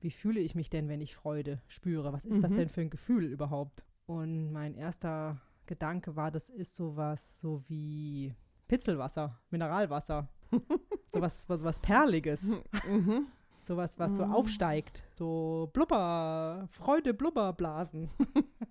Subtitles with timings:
[0.00, 2.12] wie fühle ich mich denn, wenn ich Freude spüre?
[2.12, 2.56] Was ist das Mhm.
[2.56, 3.84] denn für ein Gefühl überhaupt?
[4.06, 8.34] Und mein erster Gedanke war, das ist sowas so wie
[8.68, 10.28] Pitzelwasser, Mineralwasser.
[11.08, 12.58] sowas, was, was Perliges.
[12.88, 13.26] Mhm.
[13.58, 14.32] Sowas, was so Mhm.
[14.32, 15.02] aufsteigt.
[15.14, 18.08] So Blubber, Freude, Blubberblasen.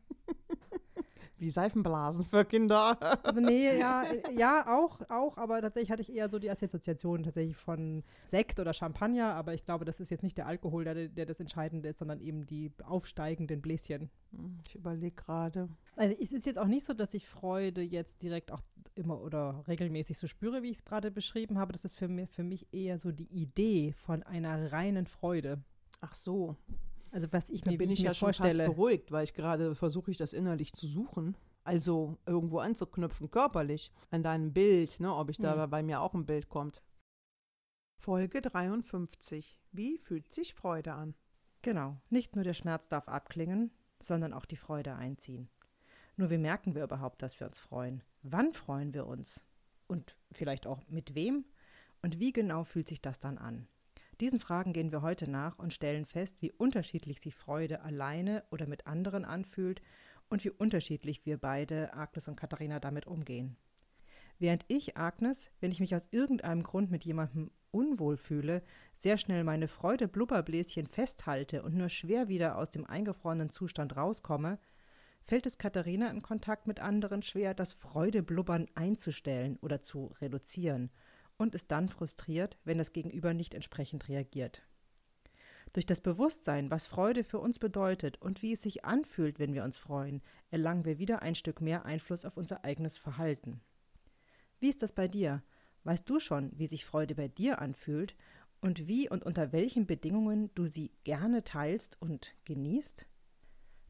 [1.39, 2.97] Wie Seifenblasen für Kinder.
[3.23, 4.03] Also nee, ja,
[4.37, 8.73] ja, auch, auch, aber tatsächlich hatte ich eher so die Assoziation tatsächlich von Sekt oder
[8.73, 11.99] Champagner, aber ich glaube, das ist jetzt nicht der Alkohol, der, der das Entscheidende ist,
[11.99, 14.09] sondern eben die aufsteigenden Bläschen.
[14.65, 15.69] Ich überlege gerade.
[15.95, 18.61] Also es ist jetzt auch nicht so, dass ich Freude jetzt direkt auch
[18.95, 21.71] immer oder regelmäßig so spüre, wie ich es gerade beschrieben habe.
[21.71, 25.63] Das ist für mich, für mich eher so die Idee von einer reinen Freude.
[26.01, 26.55] Ach so,
[27.11, 28.69] Also was ich da mir, bin ich ich mir ja schon fast vorstelle.
[28.69, 31.35] beruhigt, weil ich gerade versuche, ich das innerlich zu suchen.
[31.63, 35.69] Also irgendwo anzuknüpfen, körperlich an deinem Bild, ne, ob ich da Hm.
[35.69, 36.81] bei mir auch ein Bild kommt.
[37.97, 39.59] Folge 53.
[39.71, 41.15] Wie fühlt sich Freude an?
[41.61, 45.49] Genau, nicht nur der Schmerz darf abklingen, sondern auch die Freude einziehen.
[46.15, 48.03] Nur wie merken wir überhaupt, dass wir uns freuen?
[48.23, 49.43] Wann freuen wir uns?
[49.87, 51.45] Und vielleicht auch mit wem?
[52.01, 53.67] Und wie genau fühlt sich das dann an?
[54.19, 58.67] Diesen Fragen gehen wir heute nach und stellen fest, wie unterschiedlich sich Freude alleine oder
[58.67, 59.81] mit anderen anfühlt
[60.29, 63.55] und wie unterschiedlich wir beide, Agnes und Katharina, damit umgehen.
[64.37, 68.61] Während ich, Agnes, wenn ich mich aus irgendeinem Grund mit jemandem unwohl fühle,
[68.93, 74.59] sehr schnell meine Freude-Blubberbläschen festhalte und nur schwer wieder aus dem eingefrorenen Zustand rauskomme,
[75.21, 80.89] fällt es Katharina im Kontakt mit anderen schwer, das Freudeblubbern einzustellen oder zu reduzieren
[81.39, 84.61] und ist dann frustriert, wenn das Gegenüber nicht entsprechend reagiert.
[85.73, 89.63] Durch das Bewusstsein, was Freude für uns bedeutet und wie es sich anfühlt, wenn wir
[89.63, 93.61] uns freuen, erlangen wir wieder ein Stück mehr Einfluss auf unser eigenes Verhalten.
[94.59, 95.43] Wie ist das bei dir?
[95.83, 98.15] Weißt du schon, wie sich Freude bei dir anfühlt
[98.61, 103.07] und wie und unter welchen Bedingungen du sie gerne teilst und genießt?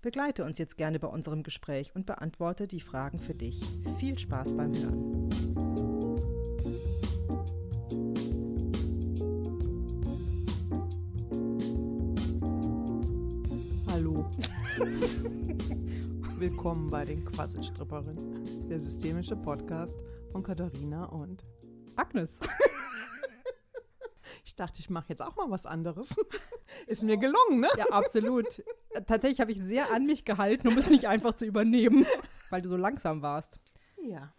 [0.01, 3.61] Begleite uns jetzt gerne bei unserem Gespräch und beantworte die Fragen für dich.
[3.99, 5.68] Viel Spaß beim Hören.
[16.69, 19.97] Willkommen bei den Quasselstripperinnen, der systemische Podcast
[20.31, 21.43] von Katharina und
[21.95, 22.39] Agnes.
[24.45, 26.15] ich dachte, ich mache jetzt auch mal was anderes.
[26.85, 27.69] Ist mir gelungen, ne?
[27.75, 28.63] Ja, absolut.
[29.07, 32.05] Tatsächlich habe ich sehr an mich gehalten, um es nicht einfach zu übernehmen,
[32.51, 33.59] weil du so langsam warst.
[34.03, 34.31] Ja.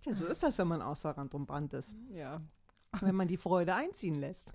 [0.00, 1.94] Tja, so ist das, wenn man außer Rand und Band ist.
[2.12, 2.40] Ja.
[3.00, 4.52] Wenn man die Freude einziehen lässt.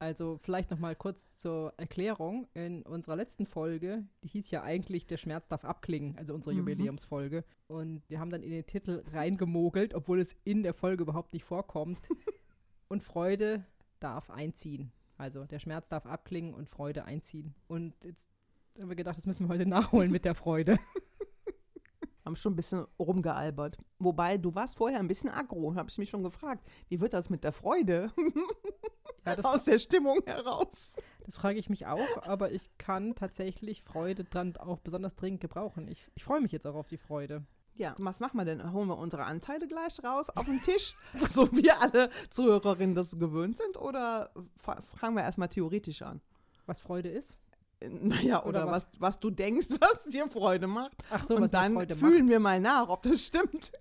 [0.00, 2.48] Also vielleicht noch mal kurz zur Erklärung.
[2.54, 6.60] In unserer letzten Folge, die hieß ja eigentlich Der Schmerz darf abklingen, also unsere Mhm.
[6.60, 7.44] Jubiläumsfolge.
[7.66, 11.44] Und wir haben dann in den Titel reingemogelt, obwohl es in der Folge überhaupt nicht
[11.44, 11.98] vorkommt.
[12.88, 13.66] und Freude
[14.00, 14.90] darf einziehen.
[15.18, 17.54] Also der Schmerz darf abklingen und Freude einziehen.
[17.68, 18.30] Und jetzt
[18.78, 20.78] haben wir gedacht, das müssen wir heute nachholen mit der Freude.
[22.24, 23.76] Haben schon ein bisschen rumgealbert.
[23.98, 25.74] Wobei, du warst vorher ein bisschen aggro.
[25.74, 28.12] Habe ich mich schon gefragt, wie wird das mit der Freude
[29.26, 30.94] Ja, das, aus der Stimmung heraus?
[31.24, 35.86] das frage ich mich auch, aber ich kann tatsächlich Freude dann auch besonders dringend gebrauchen.
[35.88, 37.44] Ich, ich freue mich jetzt auch auf die Freude.
[37.74, 38.72] Ja, was machen wir denn?
[38.72, 40.96] Holen wir unsere Anteile gleich raus auf den Tisch,
[41.30, 43.76] so wie alle Zuhörerinnen das gewöhnt sind?
[43.78, 46.20] Oder fa- fangen wir erstmal theoretisch an?
[46.66, 47.36] Was Freude ist?
[47.82, 50.96] Naja, oder, Oder was, was- was du denkst, was dir Freude macht.
[51.10, 52.28] Ach so, Und was dann Freude fühlen macht.
[52.30, 53.72] wir mal nach, ob das stimmt.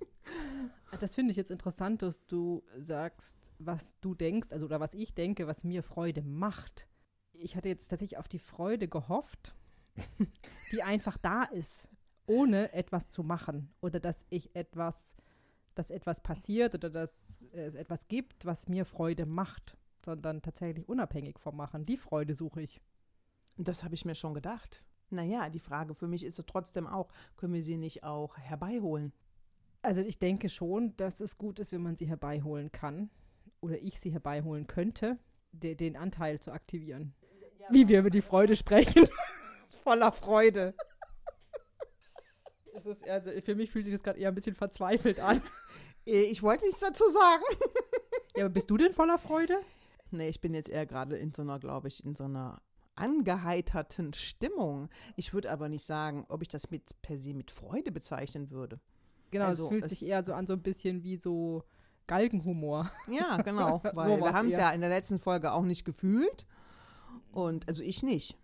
[1.00, 5.14] Das finde ich jetzt interessant, dass du sagst, was du denkst, also oder was ich
[5.14, 6.88] denke, was mir Freude macht.
[7.34, 9.54] Ich hatte jetzt tatsächlich auf die Freude gehofft,
[10.72, 11.88] die einfach da ist,
[12.26, 15.16] ohne etwas zu machen oder dass ich etwas,
[15.76, 21.40] dass etwas passiert oder dass es etwas gibt, was mir Freude macht, sondern tatsächlich unabhängig
[21.40, 21.86] vom Machen.
[21.86, 22.82] Die Freude suche ich.
[23.58, 24.84] Das habe ich mir schon gedacht.
[25.10, 29.12] Naja, die Frage für mich ist es trotzdem auch, können wir sie nicht auch herbeiholen?
[29.82, 33.10] Also ich denke schon, dass es gut ist, wenn man sie herbeiholen kann
[33.62, 35.18] oder ich sie herbeiholen könnte,
[35.52, 37.14] de den Anteil zu aktivieren.
[37.70, 39.08] Wie wir über die Freude sprechen.
[39.84, 40.74] Voller Freude.
[42.74, 45.42] Es ist also für mich fühlt sich das gerade eher ein bisschen verzweifelt an.
[46.06, 47.44] Äh, Ich wollte nichts dazu sagen.
[48.38, 49.60] Ja, aber bist du denn voller Freude?
[50.12, 52.62] Nee, ich bin jetzt eher gerade in so einer, glaube ich, in so einer
[52.96, 54.88] angeheiterten Stimmung.
[55.18, 58.80] Ich würde aber nicht sagen, ob ich das mit per se mit Freude bezeichnen würde.
[59.32, 61.64] Genau, Also, es fühlt es- sich eher so an, so ein bisschen wie so
[62.08, 62.92] Galgenhumor.
[63.08, 66.46] Ja, genau, weil Sowas wir haben es ja in der letzten Folge auch nicht gefühlt.
[67.32, 68.38] Und also ich nicht.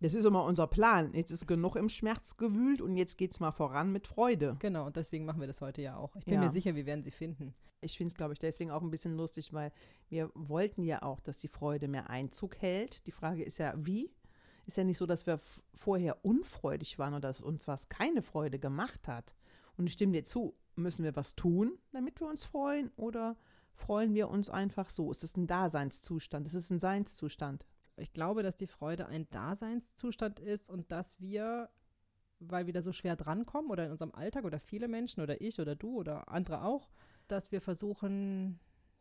[0.00, 1.14] Das ist immer unser Plan.
[1.14, 4.56] Jetzt ist genug im Schmerz gewühlt und jetzt geht es mal voran mit Freude.
[4.58, 6.14] Genau, und deswegen machen wir das heute ja auch.
[6.16, 6.40] Ich bin Ja.
[6.40, 7.54] mir sicher, wir werden sie finden.
[7.80, 9.70] Ich finde es, glaube ich, deswegen auch ein bisschen lustig, weil
[10.08, 13.06] wir wollten ja auch, dass die Freude mehr Einzug hält.
[13.06, 14.10] Die Frage ist ja, wie?
[14.66, 15.38] Ist ja nicht so, dass wir
[15.74, 19.34] vorher unfreudig waren oder dass uns was keine Freude gemacht hat.
[19.76, 23.36] Und ich stimme dir zu, müssen wir was tun, damit wir uns freuen oder
[23.74, 25.10] freuen wir uns einfach so?
[25.10, 26.46] Ist es ein Daseinszustand?
[26.46, 27.64] Ist es ein Seinszustand?
[27.96, 31.70] Ich glaube, dass die Freude ein Daseinszustand ist und dass wir,
[32.40, 35.60] weil wir da so schwer drankommen oder in unserem Alltag oder viele Menschen oder ich
[35.60, 36.90] oder du oder andere auch,
[37.28, 38.58] dass wir versuchen,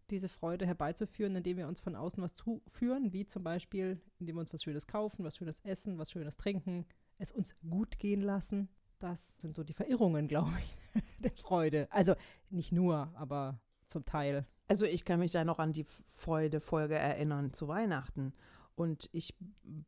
[0.10, 4.42] diese Freude herbeizuführen, indem wir uns von außen was zuführen, wie zum Beispiel, indem wir
[4.42, 6.86] uns was Schönes kaufen, was Schönes essen, was Schönes trinken,
[7.18, 8.70] es uns gut gehen lassen.
[9.04, 11.88] Das sind so die Verirrungen, glaube ich, der Freude.
[11.92, 12.16] Also
[12.50, 14.48] nicht nur, aber zum Teil.
[14.70, 18.34] Also ich kann mich da noch an die Freude-Folge erinnern zu Weihnachten.
[18.76, 19.36] Und ich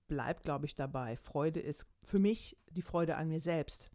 [0.09, 1.15] bleibe, glaube ich, dabei.
[1.15, 3.89] Freude ist für mich die Freude an mir selbst.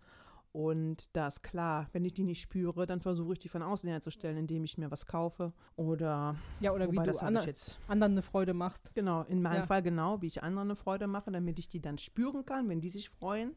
[0.53, 3.91] Und da ist klar, wenn ich die nicht spüre, dann versuche ich die von außen
[3.91, 7.45] herzustellen, indem ich mir was kaufe oder ja oder wie du ander,
[7.87, 8.93] anderen eine Freude machst.
[8.95, 9.67] Genau, in meinem ja.
[9.67, 12.81] Fall genau, wie ich anderen eine Freude mache, damit ich die dann spüren kann, wenn
[12.81, 13.55] die sich freuen.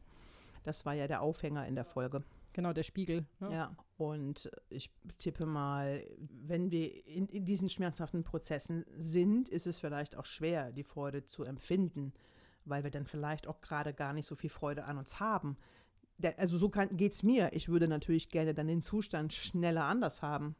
[0.64, 2.24] Das war ja der Aufhänger in der Folge.
[2.52, 3.24] Genau, der Spiegel.
[3.40, 3.50] Ja.
[3.50, 3.76] ja.
[3.96, 10.16] Und ich tippe mal, wenn wir in, in diesen schmerzhaften Prozessen sind, ist es vielleicht
[10.16, 12.12] auch schwer, die Freude zu empfinden,
[12.64, 15.56] weil wir dann vielleicht auch gerade gar nicht so viel Freude an uns haben
[16.36, 17.52] also so geht es mir.
[17.52, 20.56] Ich würde natürlich gerne dann den Zustand schneller anders haben.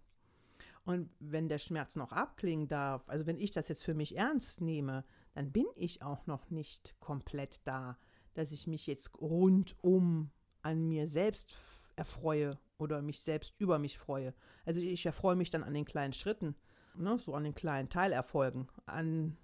[0.85, 4.61] Und wenn der Schmerz noch abklingen darf, also wenn ich das jetzt für mich ernst
[4.61, 7.97] nehme, dann bin ich auch noch nicht komplett da,
[8.34, 10.31] dass ich mich jetzt rundum
[10.62, 11.56] an mir selbst
[11.96, 14.34] erfreue oder mich selbst über mich freue.
[14.64, 16.54] Also ich erfreue mich dann an den kleinen Schritten,
[16.94, 19.36] ne, so an den kleinen Teilerfolgen, an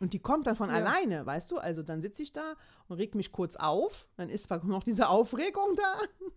[0.00, 0.76] und die kommt dann von ja.
[0.76, 1.58] alleine, weißt du?
[1.58, 2.54] Also dann sitze ich da
[2.86, 4.06] und reg mich kurz auf.
[4.16, 5.98] Dann ist zwar noch diese Aufregung da.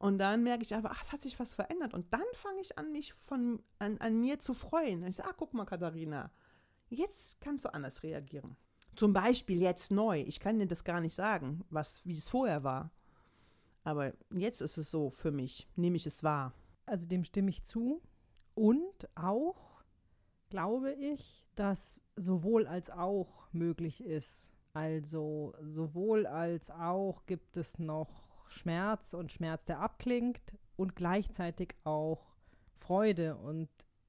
[0.00, 1.92] Und dann merke ich aber, ach, es hat sich was verändert.
[1.92, 5.02] Und dann fange ich an, mich von, an, an mir zu freuen.
[5.02, 6.30] Und ich sage, ah, guck mal, Katharina,
[6.88, 8.56] jetzt kannst du anders reagieren.
[8.98, 10.22] Zum Beispiel jetzt neu.
[10.22, 12.90] Ich kann dir das gar nicht sagen, was, wie es vorher war.
[13.84, 16.52] Aber jetzt ist es so für mich, nehme ich es wahr.
[16.84, 18.02] Also dem stimme ich zu.
[18.56, 19.84] Und auch
[20.50, 24.52] glaube ich, dass sowohl als auch möglich ist.
[24.72, 32.34] Also sowohl als auch gibt es noch Schmerz und Schmerz, der abklingt und gleichzeitig auch
[32.74, 33.36] Freude.
[33.36, 33.68] Und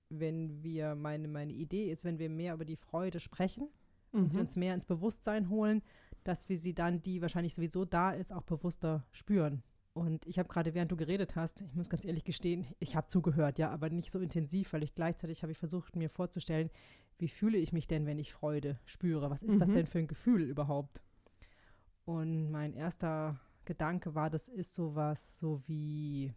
[0.09, 3.69] wenn wir, meine, meine Idee ist, wenn wir mehr über die Freude sprechen
[4.11, 4.23] mhm.
[4.23, 5.81] und sie uns mehr ins Bewusstsein holen,
[6.23, 9.63] dass wir sie dann, die wahrscheinlich sowieso da ist, auch bewusster spüren.
[9.93, 13.07] Und ich habe gerade, während du geredet hast, ich muss ganz ehrlich gestehen, ich habe
[13.07, 16.69] zugehört, ja, aber nicht so intensiv, weil ich gleichzeitig habe ich versucht, mir vorzustellen,
[17.17, 19.29] wie fühle ich mich denn, wenn ich Freude spüre?
[19.29, 19.59] Was ist mhm.
[19.59, 21.01] das denn für ein Gefühl überhaupt?
[22.05, 26.33] Und mein erster Gedanke war, das ist sowas so wie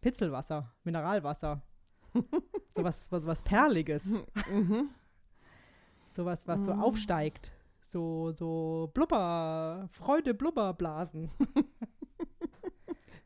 [0.00, 1.62] Pitzelwasser, Mineralwasser.
[2.72, 4.20] sowas was, was Perliges.
[4.50, 4.90] Mhm.
[6.16, 6.80] Sowas, was so mhm.
[6.80, 7.52] aufsteigt.
[7.80, 11.30] So, so Blubber, Freude, Blubberblasen.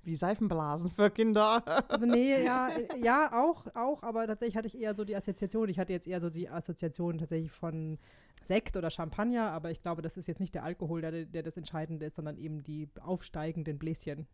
[0.02, 1.62] wie Seifenblasen für Kinder.
[1.88, 2.70] Also nee, ja,
[3.00, 6.20] ja, auch, auch, aber tatsächlich hatte ich eher so die Assoziation, ich hatte jetzt eher
[6.20, 7.98] so die Assoziation tatsächlich von
[8.42, 11.56] Sekt oder Champagner, aber ich glaube, das ist jetzt nicht der Alkohol, der, der das
[11.56, 14.26] Entscheidende ist, sondern eben die aufsteigenden Bläschen.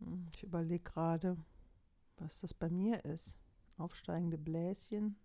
[0.00, 1.36] Hm, ich überlege gerade,
[2.18, 3.36] was das bei mir ist.
[3.78, 5.16] Aufsteigende Bläschen.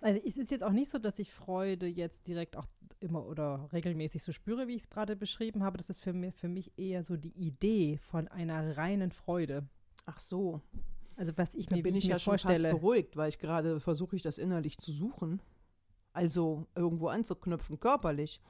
[0.00, 2.66] Also es ist jetzt auch nicht so, dass ich Freude jetzt direkt auch
[3.00, 5.76] immer oder regelmäßig so spüre, wie ich es gerade beschrieben habe.
[5.76, 9.66] Das ist für mich, für mich eher so die Idee von einer reinen Freude.
[10.06, 10.60] Ach so.
[11.16, 13.80] Also was ich da mir, bin ich, ich ja schon fast beruhigt, weil ich gerade
[13.80, 15.42] versuche, ich das innerlich zu suchen.
[16.12, 18.40] Also irgendwo anzuknüpfen, körperlich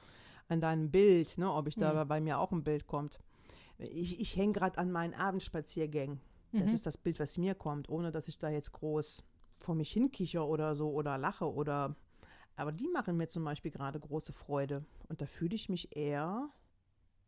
[0.47, 2.07] an deinem Bild, ne, ob ich da hm.
[2.07, 3.19] bei mir auch ein Bild kommt.
[3.77, 6.19] Ich, ich hänge gerade an meinen Abendspaziergängen.
[6.51, 6.75] Das mhm.
[6.75, 9.23] ist das Bild, was mir kommt, ohne dass ich da jetzt groß
[9.59, 11.95] vor mich hinkicher oder so oder lache oder.
[12.55, 14.85] Aber die machen mir zum Beispiel gerade große Freude.
[15.07, 16.49] Und da fühle ich mich eher.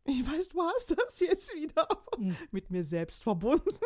[0.04, 1.86] Ich weiß, du hast das jetzt wieder
[2.18, 2.36] mhm.
[2.50, 3.78] mit mir selbst verbunden.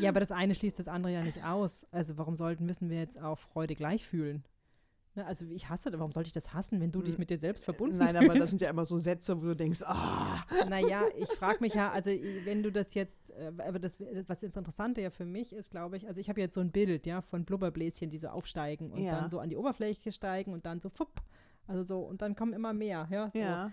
[0.00, 1.86] Ja, aber das eine schließt das andere ja nicht aus.
[1.90, 4.44] Also warum sollten, müssen wir jetzt auch Freude gleich fühlen?
[5.14, 7.18] Ne, also ich hasse, warum sollte ich das hassen, wenn du dich hm.
[7.18, 8.30] mit dir selbst verbunden Nein, fühlst?
[8.30, 10.42] aber das sind ja immer so Sätze, wo du denkst, ah.
[10.70, 12.10] Naja, ich frage mich ja, also
[12.44, 15.98] wenn du das jetzt, äh, aber das, was das Interessante ja für mich ist, glaube
[15.98, 19.02] ich, also ich habe jetzt so ein Bild, ja, von Blubberbläschen, die so aufsteigen und
[19.02, 19.20] ja.
[19.20, 21.20] dann so an die Oberfläche steigen und dann so fupp,
[21.66, 23.30] also so, und dann kommen immer mehr, ja.
[23.32, 23.38] So.
[23.38, 23.70] Ja.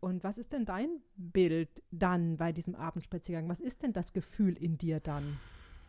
[0.00, 3.48] Und was ist denn dein Bild dann bei diesem Abendspaziergang?
[3.48, 5.38] Was ist denn das Gefühl in dir dann?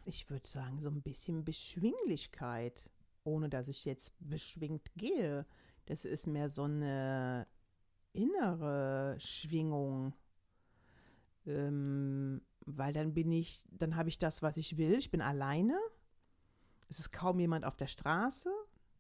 [0.06, 2.90] Ich würde sagen, so ein bisschen Beschwinglichkeit
[3.24, 5.46] ohne dass ich jetzt beschwingt gehe.
[5.86, 7.48] Das ist mehr so eine
[8.14, 10.14] innere Schwingung.
[11.46, 14.94] Ähm, weil dann bin ich, dann habe ich das, was ich will.
[14.94, 15.78] Ich bin alleine.
[16.90, 18.50] Es ist kaum jemand auf der Straße.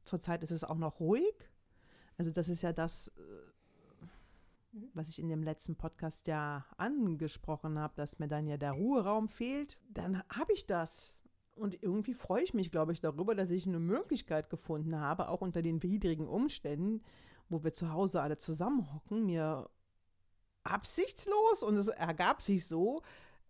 [0.02, 1.50] Zurzeit ist es auch noch ruhig.
[2.18, 3.22] Also das ist ja das, äh,
[4.94, 9.28] was ich in dem letzten Podcast ja angesprochen habe, dass mir dann ja der Ruheraum
[9.28, 11.19] fehlt, dann habe ich das.
[11.60, 15.42] Und irgendwie freue ich mich, glaube ich, darüber, dass ich eine Möglichkeit gefunden habe, auch
[15.42, 17.02] unter den widrigen Umständen,
[17.50, 19.70] wo wir zu Hause alle zusammenhocken, mir
[20.64, 23.02] absichtslos und es ergab sich so,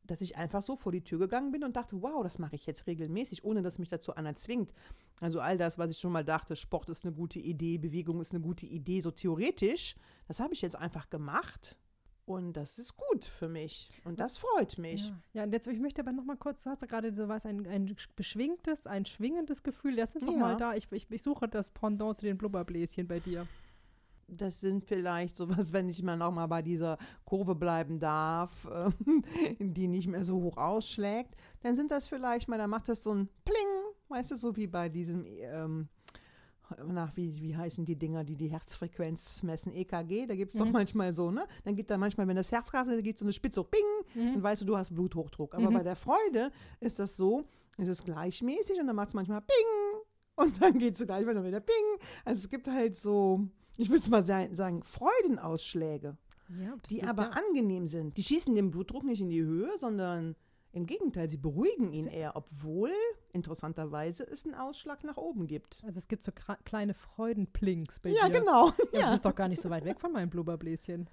[0.04, 2.66] dass ich einfach so vor die Tür gegangen bin und dachte, wow, das mache ich
[2.66, 4.74] jetzt regelmäßig, ohne dass mich dazu einer zwingt.
[5.22, 8.32] Also all das, was ich schon mal dachte, Sport ist eine gute Idee, Bewegung ist
[8.32, 9.96] eine gute Idee, so theoretisch,
[10.28, 11.76] das habe ich jetzt einfach gemacht.
[12.30, 13.90] Und das ist gut für mich.
[14.04, 15.08] Und das freut mich.
[15.08, 17.28] Ja, ja und jetzt, ich möchte aber noch mal kurz, du hast da gerade so
[17.28, 19.96] was, ein, ein beschwingtes, ein schwingendes Gefühl.
[19.96, 20.38] Lass uns doch Ja.
[20.40, 20.76] mal da.
[20.76, 23.48] Ich, ich, ich suche das Pendant zu den Blubberbläschen bei dir.
[24.28, 29.24] Das sind vielleicht sowas, wenn ich mal noch mal bei dieser Kurve bleiben darf, ähm,
[29.60, 33.12] die nicht mehr so hoch ausschlägt, dann sind das vielleicht mal, dann macht das so
[33.12, 33.58] ein Pling,
[34.10, 35.90] weißt du, so wie bei diesem, ähm,
[36.88, 40.66] nach, wie, wie heißen die Dinger, die die Herzfrequenz messen, EKG, da gibt es doch
[40.66, 40.72] Mhm.
[40.74, 41.48] manchmal so, ne?
[41.64, 43.86] Dann gibt da manchmal, wenn das Herz rastet, da gibt es so eine Spitze, Ping,
[44.16, 45.56] dann weißt du, du hast Bluthochdruck.
[45.56, 45.74] Aber Mhm.
[45.76, 47.46] bei der Freude ist das so,
[47.78, 50.02] es ist gleichmäßig und dann macht es manchmal Ping
[50.36, 51.76] und dann geht es gleich wieder wieder Ping.
[52.26, 53.48] Also es gibt halt so,
[53.78, 56.18] ich würde es mal sa- sagen, Freudenausschläge,
[56.62, 58.18] Ja, die aber ja- angenehm sind.
[58.18, 60.36] Die schießen den Blutdruck nicht in die Höhe, sondern
[60.72, 62.92] im Gegenteil, sie beruhigen ihn eher, obwohl
[63.34, 65.82] interessanterweise es einen Ausschlag nach oben gibt.
[65.84, 66.32] Also es gibt so
[66.66, 68.40] kleine Freudenplinks bei Ja, dir.
[68.40, 68.68] genau.
[68.68, 69.14] Ja, Das Ja.
[69.16, 71.10] ist doch gar nicht so weit weg von meinem Blubberbläschen.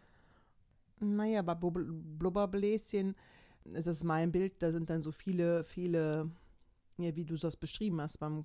[1.01, 3.15] Naja, bei Blubberbläschen,
[3.65, 6.31] das ist mein Bild, da sind dann so viele, viele,
[6.99, 8.45] ja, wie du das beschrieben hast beim,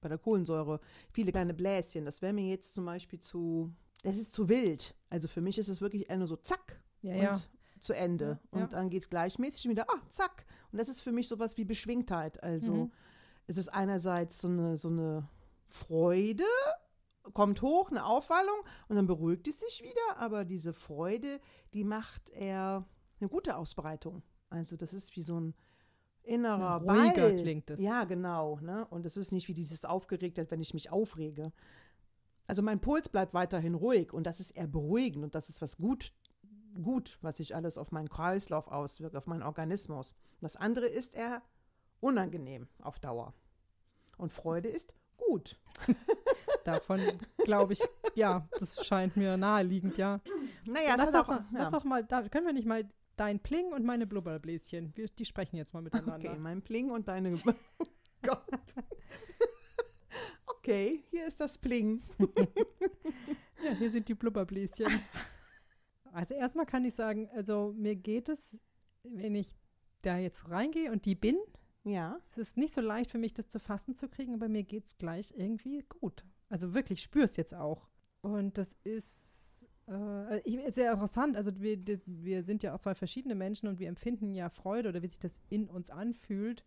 [0.00, 0.80] bei der Kohlensäure,
[1.12, 2.04] viele kleine Bläschen.
[2.04, 3.72] Das wäre mir jetzt zum Beispiel zu,
[4.02, 4.94] das ist zu wild.
[5.10, 7.40] Also für mich ist es wirklich eher nur so zack Ja, ja.
[7.84, 8.40] Zu Ende.
[8.52, 8.62] Ja.
[8.62, 10.44] Und dann geht es gleichmäßig wieder, ah, zack.
[10.72, 12.42] Und das ist für mich sowas wie Beschwingtheit.
[12.42, 12.92] Also Mhm.
[13.46, 15.28] es ist einerseits so eine, so eine
[15.68, 16.44] Freude,
[17.32, 18.56] kommt hoch, eine Aufwallung
[18.88, 21.40] und dann beruhigt es sich wieder, aber diese Freude,
[21.72, 22.86] die macht eher
[23.20, 24.22] eine gute Ausbreitung.
[24.50, 25.54] Also das ist wie so ein
[26.22, 27.36] innerer Ruhiger Ball.
[27.36, 27.80] klingt es.
[27.80, 28.58] Ja, genau.
[28.60, 28.86] Ne?
[28.88, 31.52] Und es ist nicht wie dieses Aufgeregtheit, wenn ich mich aufrege.
[32.46, 35.78] Also mein Puls bleibt weiterhin ruhig und das ist eher beruhigend und das ist was
[35.78, 36.12] gut,
[36.82, 40.14] gut, was sich alles auf meinen Kreislauf auswirkt, auf meinen Organismus.
[40.40, 41.42] Das andere ist eher
[42.00, 43.34] unangenehm auf Dauer.
[44.18, 45.58] Und Freude ist gut.
[46.64, 47.00] Davon
[47.38, 47.82] glaube ich,
[48.14, 50.20] ja, das scheint mir naheliegend, ja.
[50.64, 53.72] Naja, lass, doch auch, mal, lass doch mal, da können wir nicht mal dein Pling
[53.72, 56.30] und meine Blubberbläschen, wir, die sprechen jetzt mal miteinander.
[56.30, 57.40] Okay, mein Pling und deine.
[57.78, 57.86] Oh
[58.30, 58.86] Gott.
[60.46, 62.00] Okay, hier ist das Pling.
[63.62, 64.86] Ja, hier sind die Blubberbläschen.
[66.14, 68.58] Also erstmal kann ich sagen, also mir geht es,
[69.02, 69.54] wenn ich
[70.02, 71.36] da jetzt reingehe und die bin,
[71.84, 72.18] Ja.
[72.30, 74.86] es ist nicht so leicht für mich, das zu fassen zu kriegen, aber mir geht
[74.86, 76.24] es gleich irgendwie gut.
[76.48, 77.88] Also wirklich, ich spüre es jetzt auch.
[78.22, 81.36] Und das ist äh, sehr interessant.
[81.36, 85.02] Also wir, wir sind ja auch zwei verschiedene Menschen und wir empfinden ja Freude oder
[85.02, 86.64] wie sich das in uns anfühlt,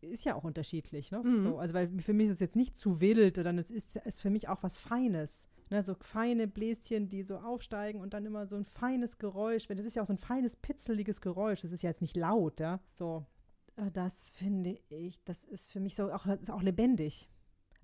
[0.00, 1.10] ist ja auch unterschiedlich.
[1.10, 1.22] Ne?
[1.22, 1.42] Mhm.
[1.42, 4.20] So, also weil für mich ist es jetzt nicht zu wild, sondern es ist, ist
[4.20, 5.48] für mich auch was Feines.
[5.70, 5.82] Ne?
[5.82, 9.66] So feine Bläschen, die so aufsteigen und dann immer so ein feines Geräusch.
[9.68, 11.60] Das ist ja auch so ein feines, pitzeliges Geräusch.
[11.62, 12.80] Das ist ja jetzt nicht laut, ja.
[12.94, 13.26] So,
[13.76, 17.28] äh, das finde ich, das ist für mich so auch, das ist auch lebendig.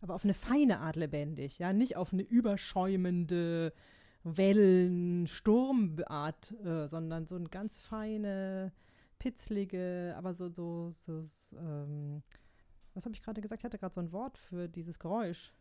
[0.01, 1.73] Aber auf eine feine Art lebendig, ja.
[1.73, 3.73] Nicht auf eine überschäumende
[4.23, 8.73] Wellen, Sturmart, äh, sondern so eine ganz feine,
[9.19, 12.23] pitzlige, aber so, so, so, s- ähm,
[12.95, 13.61] was habe ich gerade gesagt?
[13.61, 15.53] Ich hatte gerade so ein Wort für dieses Geräusch.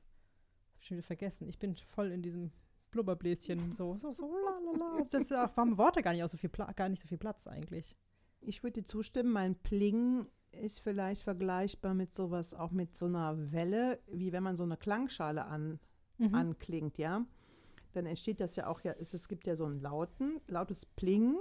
[0.83, 1.47] Schon wieder vergessen.
[1.47, 2.51] Ich bin voll in diesem
[2.91, 5.03] Blubberbläschen, so, so, so, la, la, la.
[5.09, 7.17] Das ist auch, haben Worte gar nicht, auch so viel Pla gar nicht so viel
[7.17, 7.97] Platz eigentlich.
[8.41, 13.51] Ich würde dir zustimmen, mein Pling ist vielleicht vergleichbar mit sowas, auch mit so einer
[13.51, 15.79] Welle, wie wenn man so eine Klangschale an,
[16.19, 16.35] Mhm.
[16.35, 17.25] anklingt, ja.
[17.93, 21.37] Dann entsteht das ja auch, ja, es, es gibt ja so einen lauten, lautes Pling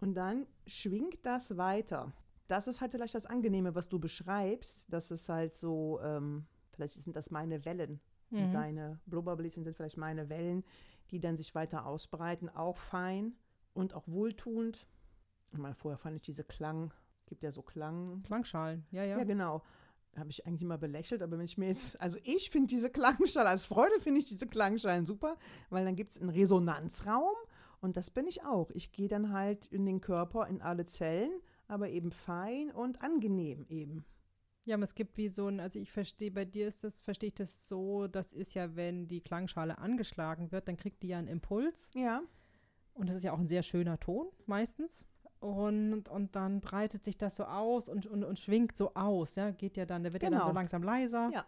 [0.00, 2.12] und dann schwingt das weiter.
[2.46, 7.00] Das ist halt vielleicht das Angenehme, was du beschreibst, dass es halt so, ähm, vielleicht
[7.00, 8.00] sind das meine Wellen.
[8.32, 8.52] Und Mhm.
[8.52, 10.64] deine Blubberbläschen sind vielleicht meine Wellen,
[11.10, 13.34] die dann sich weiter ausbreiten, auch fein
[13.74, 14.86] und auch wohltuend.
[15.52, 16.92] Ich meine, vorher fand ich diese Klang,
[17.26, 18.22] gibt ja so Klang.
[18.22, 19.18] Klangschalen, ja, ja.
[19.18, 19.62] Ja, genau.
[20.16, 23.48] Habe ich eigentlich immer belächelt, aber wenn ich mir jetzt, also ich finde diese Klangschalen,
[23.48, 25.36] als Freude finde ich diese Klangschalen super,
[25.70, 27.34] weil dann gibt es einen Resonanzraum
[27.80, 28.70] und das bin ich auch.
[28.70, 31.32] Ich gehe dann halt in den Körper, in alle Zellen,
[31.68, 34.04] aber eben fein und angenehm eben.
[34.64, 37.28] Ja, aber es gibt wie so ein, also ich verstehe, bei dir ist das, verstehe
[37.28, 41.18] ich das so, das ist ja, wenn die Klangschale angeschlagen wird, dann kriegt die ja
[41.18, 41.90] einen Impuls.
[41.96, 42.22] Ja,
[42.94, 45.04] Und das ist ja auch ein sehr schöner Ton meistens.
[45.40, 49.50] Und, und dann breitet sich das so aus und, und, und schwingt so aus, ja,
[49.50, 50.50] geht ja dann, der wird ja dann Genau.
[50.50, 51.30] so langsam leiser.
[51.32, 51.44] Ja.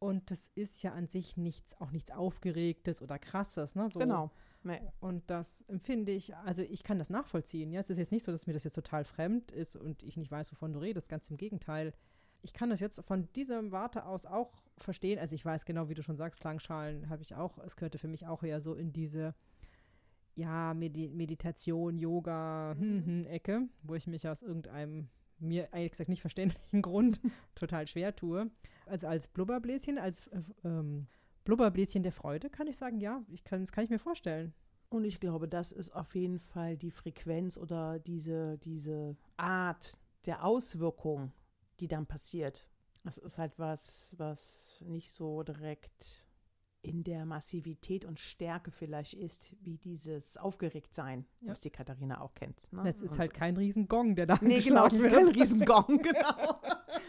[0.00, 3.88] Und das ist ja an sich nichts, auch nichts Aufgeregtes oder Krasses, ne?
[3.92, 4.00] So.
[4.00, 4.32] genau.
[4.64, 4.80] Nee.
[4.98, 7.70] Und das empfinde ich, also ich kann das nachvollziehen.
[7.70, 10.16] Ja, es ist jetzt nicht so, dass mir das jetzt total fremd ist und ich
[10.16, 11.08] nicht weiß, wovon du redest.
[11.08, 11.92] Ganz im Gegenteil.
[12.42, 15.18] Ich kann das jetzt von diesem Warte aus auch verstehen.
[15.18, 17.58] Also ich weiß genau, wie du schon sagst, Klangschalen habe ich auch.
[17.58, 19.34] Es gehörte für mich auch eher so in diese
[20.34, 25.08] ja, Medi Meditation, Yoga, hm, hm, Ecke, wo ich mich aus irgendeinem
[25.38, 27.20] mir ehrlich gesagt nicht verständlichen Grund
[27.54, 28.50] total schwer tue.
[28.86, 31.06] Also als Blubberbläschen, als äh, ähm,
[31.44, 34.54] Blubberbläschen der Freude kann ich sagen, ja, ich kann, das kann ich mir vorstellen.
[34.88, 40.44] Und ich glaube, das ist auf jeden Fall die Frequenz oder diese, diese Art der
[40.44, 41.32] Auswirkung,
[41.82, 42.68] die dann passiert.
[43.02, 46.24] Das ist halt was, was nicht so direkt
[46.80, 51.50] in der Massivität und Stärke vielleicht ist, wie dieses Aufgeregtsein, Ja.
[51.52, 52.60] was die Katharina auch kennt.
[52.72, 52.82] Ne?
[52.84, 56.60] Das ist Und- halt kein Riesengong, der da Nee, genau, es ist kein Riesengong, genau.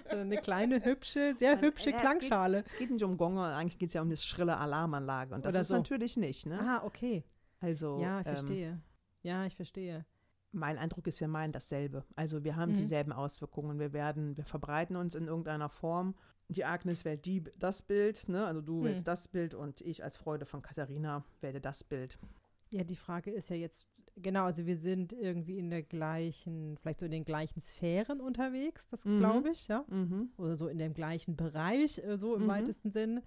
[0.09, 2.63] eine kleine, hübsche, sehr Man- hübsche ja, es Klangschale.
[2.65, 5.33] Es geht nicht um Gong, eigentlich geht es ja um eine schrille Alarmanlage.
[5.35, 5.75] Und das Oder ist so.
[5.77, 6.45] natürlich nicht.
[6.47, 6.59] Ne?
[6.59, 7.23] Ah, okay.
[7.59, 8.81] Also, Ja, ich ähm, verstehe.
[9.23, 10.05] Ja, ich verstehe.
[10.53, 12.03] Mein Eindruck ist, wir meinen dasselbe.
[12.15, 12.75] Also wir haben Mhm.
[12.75, 13.79] dieselben Auswirkungen.
[13.79, 16.15] Wir werden, wir verbreiten uns in irgendeiner Form.
[16.49, 18.45] Die Agnes wählt die, das Bild, ne?
[18.45, 18.85] Also du Mhm.
[18.85, 22.19] wählst das Bild und ich als Freude von Katharina wähle das Bild.
[22.69, 26.99] Ja, die Frage ist ja jetzt, genau, also wir sind irgendwie in der gleichen, vielleicht
[26.99, 29.19] so in den gleichen Sphären unterwegs, das Mhm.
[29.19, 29.85] glaube ich, ja.
[29.89, 30.29] Mhm.
[30.37, 32.47] Oder so in dem gleichen Bereich, äh, so im Mhm.
[32.47, 33.21] weitesten Sinn.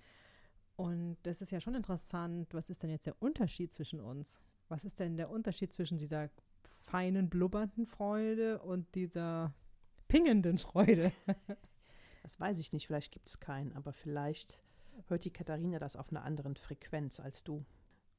[0.77, 2.53] Und das ist ja schon interessant.
[2.53, 4.39] Was ist denn jetzt der Unterschied zwischen uns?
[4.69, 6.29] Was ist denn der Unterschied zwischen dieser
[6.87, 9.53] feinen, blubbernden Freude und dieser
[10.09, 11.13] pingenden Freude?
[12.23, 14.65] Das weiß ich nicht, vielleicht gibt es keinen, aber vielleicht
[15.07, 17.65] hört die Katharina das auf einer anderen Frequenz als du.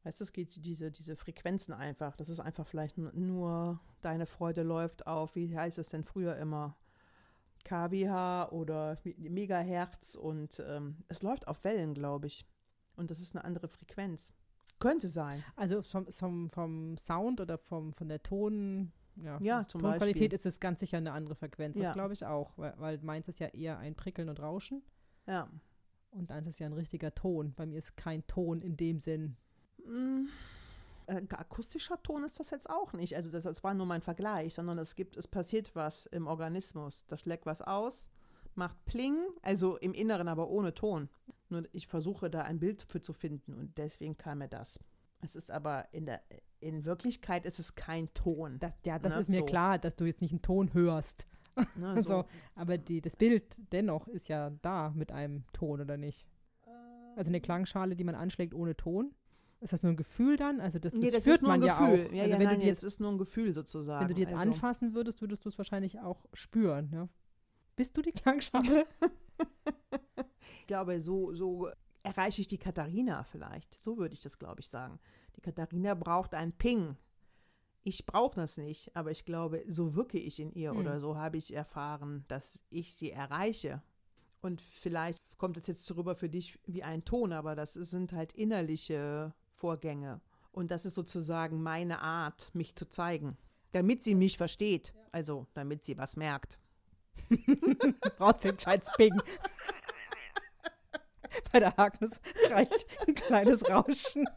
[0.04, 2.16] Weißt du, es geht diese, diese Frequenzen einfach.
[2.16, 6.78] Das ist einfach vielleicht nur, deine Freude läuft auf, wie heißt es denn früher immer?
[7.66, 12.46] kWh oder Megahertz und ähm, es läuft auf Wellen, glaube ich.
[12.96, 14.34] Und das ist eine andere Frequenz.
[14.80, 15.44] Könnte sein.
[15.56, 20.34] Also vom, vom, vom Sound oder vom, von der Ton, ja, Ja, zum Tonqualität Beispiel.
[20.34, 21.78] ist es ganz sicher eine andere Frequenz.
[21.78, 21.86] Ja.
[21.86, 24.84] Das glaube ich auch, weil, weil meins ist ja eher ein Prickeln und Rauschen
[25.26, 25.50] Ja.
[26.12, 27.54] und deins ist ja ein richtiger Ton.
[27.56, 29.36] Bei mir ist kein Ton in dem Sinn.
[29.86, 30.28] Mm,
[31.08, 33.16] akustischer Ton ist das jetzt auch nicht.
[33.16, 37.06] Also das, das war nur mein Vergleich, sondern es gibt, es passiert was im Organismus.
[37.08, 38.12] Da schlägt was aus,
[38.56, 41.10] macht Pling, also im Inneren, aber ohne Ton.
[41.50, 44.80] Nur ich versuche da ein Bild für zu finden und deswegen kam mir das.
[45.22, 46.22] Es ist aber in der
[46.60, 48.60] in Wirklichkeit ist es kein Ton.
[48.60, 49.46] Das, ja, das Ne, ist mir so.
[49.46, 51.28] klar, dass du jetzt nicht einen Ton hörst.
[51.76, 56.28] Ne, So, aber die, das Bild dennoch ist ja da mit einem Ton, oder nicht?
[57.16, 59.14] Also eine Klangschale, die man anschlägt ohne Ton.
[59.60, 60.60] Ist das nur ein Gefühl dann?
[60.62, 62.08] Also das, das, nee, das nur man ein ja Gefühl.
[62.08, 62.14] auch.
[62.14, 64.02] Ja, also ja, wenn, nein, du jetzt, ist nur ein Gefühl sozusagen.
[64.02, 66.92] wenn du die jetzt also, anfassen würdest, würdest du es wahrscheinlich auch spüren.
[66.94, 67.10] Ja?
[67.76, 68.86] Bist du die Klangschale?
[70.68, 71.70] Ich glaube, so, so
[72.04, 73.74] erreiche ich die Katharina vielleicht.
[73.80, 75.00] So würde ich das, glaube ich, sagen.
[75.38, 76.98] Die Katharina braucht einen Ping.
[77.84, 80.78] Ich brauche das nicht, aber ich glaube, so wirke ich in ihr Hm.
[80.80, 83.82] oder so habe ich erfahren, dass ich sie erreiche.
[84.42, 88.34] Und vielleicht kommt es jetzt rüber für dich wie ein Ton, aber das sind halt
[88.34, 90.20] innerliche Vorgänge.
[90.52, 93.38] Und das ist sozusagen meine Art, mich zu zeigen,
[93.72, 94.94] damit sie mich versteht.
[95.14, 96.60] Also, damit sie was merkt.
[98.18, 99.18] Trotzdem scheint's Ping.
[101.52, 104.28] Bei der Agnes reicht ein kleines Rauschen.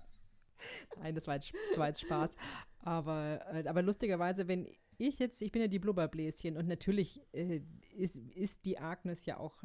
[0.99, 2.37] Nein, das war jetzt, das war jetzt Spaß.
[2.81, 4.67] Aber, äh, aber lustigerweise, wenn
[4.99, 7.61] ich jetzt, ich bin ja die Blubberbläschen und natürlich äh,
[7.97, 9.65] ist, ist die Agnes ja auch,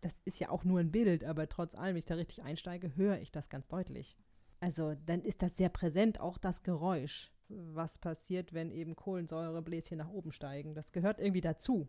[0.00, 2.94] das ist ja auch nur ein Bild, aber trotz allem, wenn ich da richtig einsteige,
[2.96, 4.16] höre ich das ganz deutlich.
[4.60, 7.30] Also dann ist das sehr präsent, auch das Geräusch.
[7.48, 10.74] Was passiert, wenn eben Kohlensäurebläschen nach oben steigen?
[10.74, 11.88] Das gehört irgendwie dazu.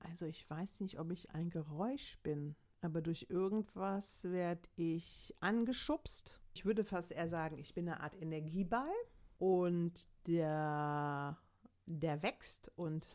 [0.00, 6.40] Also ich weiß nicht, ob ich ein Geräusch bin, aber durch irgendwas werde ich angeschubst.
[6.54, 8.92] Ich würde fast eher sagen, ich bin eine Art Energieball
[9.38, 11.38] und der,
[11.86, 13.06] der wächst und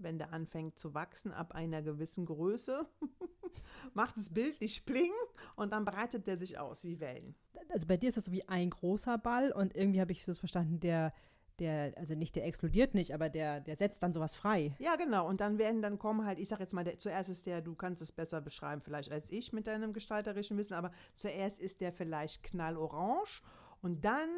[0.00, 2.88] wenn der anfängt zu wachsen ab einer gewissen Größe,
[3.94, 5.12] macht es bildlich Pling
[5.56, 7.34] und dann breitet der sich aus wie Wellen.
[7.70, 10.38] also bei dir ist das so wie ein großer Ball und irgendwie habe ich das
[10.38, 11.12] verstanden, der,
[11.58, 14.74] der, also nicht der explodiert nicht, aber der, der setzt dann sowas frei.
[14.78, 15.28] Ja, genau.
[15.28, 17.74] Und dann werden, dann kommen halt, ich sag jetzt mal, der, zuerst ist der, du
[17.74, 21.92] kannst es besser beschreiben vielleicht als ich mit deinem gestalterischen Wissen, aber zuerst ist der
[21.92, 23.42] vielleicht knallorange
[23.82, 24.28] und dann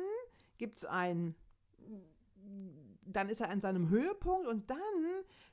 [0.58, 1.34] gibt es ein,
[3.02, 4.78] dann ist er an seinem Höhepunkt und dann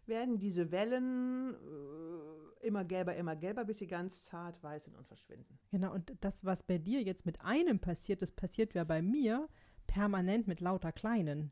[0.06, 5.08] werden diese Wellen äh, immer gelber, immer gelber, bis sie ganz zart weiß sind und
[5.08, 5.60] verschwinden.
[5.72, 9.48] Genau, und das, was bei dir jetzt mit einem passiert, das passiert ja bei mir
[9.88, 11.52] permanent mit lauter Kleinen.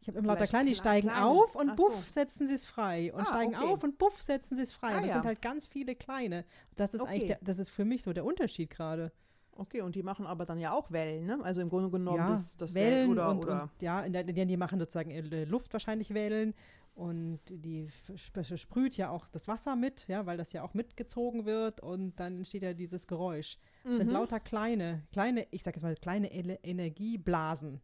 [0.00, 1.26] Ich habe immer lauter Vielleicht Kleine, die steigen kleine.
[1.26, 2.12] auf und Ach buff, so.
[2.12, 3.12] setzen sie es frei.
[3.12, 3.64] Und Ah, steigen okay.
[3.66, 4.88] auf und buff, setzen sie es frei.
[4.88, 5.12] Ah, und das ja.
[5.14, 6.44] sind halt ganz viele Kleine.
[6.76, 7.26] Das ist eigentlich, Okay.
[7.26, 9.12] der, das ist für mich so der Unterschied gerade.
[9.52, 11.38] Okay, und die machen aber dann ja auch Wellen, ne?
[11.42, 14.24] Also im Grunde genommen ja, das, das Wellen oder, und, oder und ja, in der,
[14.24, 16.52] die, machen sozusagen in der Luft wahrscheinlich Wellen
[16.94, 17.88] und die
[18.20, 22.16] sp- sprüht ja auch das Wasser mit, ja, weil das ja auch mitgezogen wird und
[22.20, 23.58] dann entsteht ja dieses Geräusch.
[23.88, 24.12] Es sind Mhm.
[24.14, 27.80] lauter kleine, kleine, ich sag jetzt mal kleine Ele Energieblasen.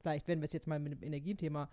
[0.00, 1.68] Vielleicht, wenn wir es jetzt mal mit dem Energiethema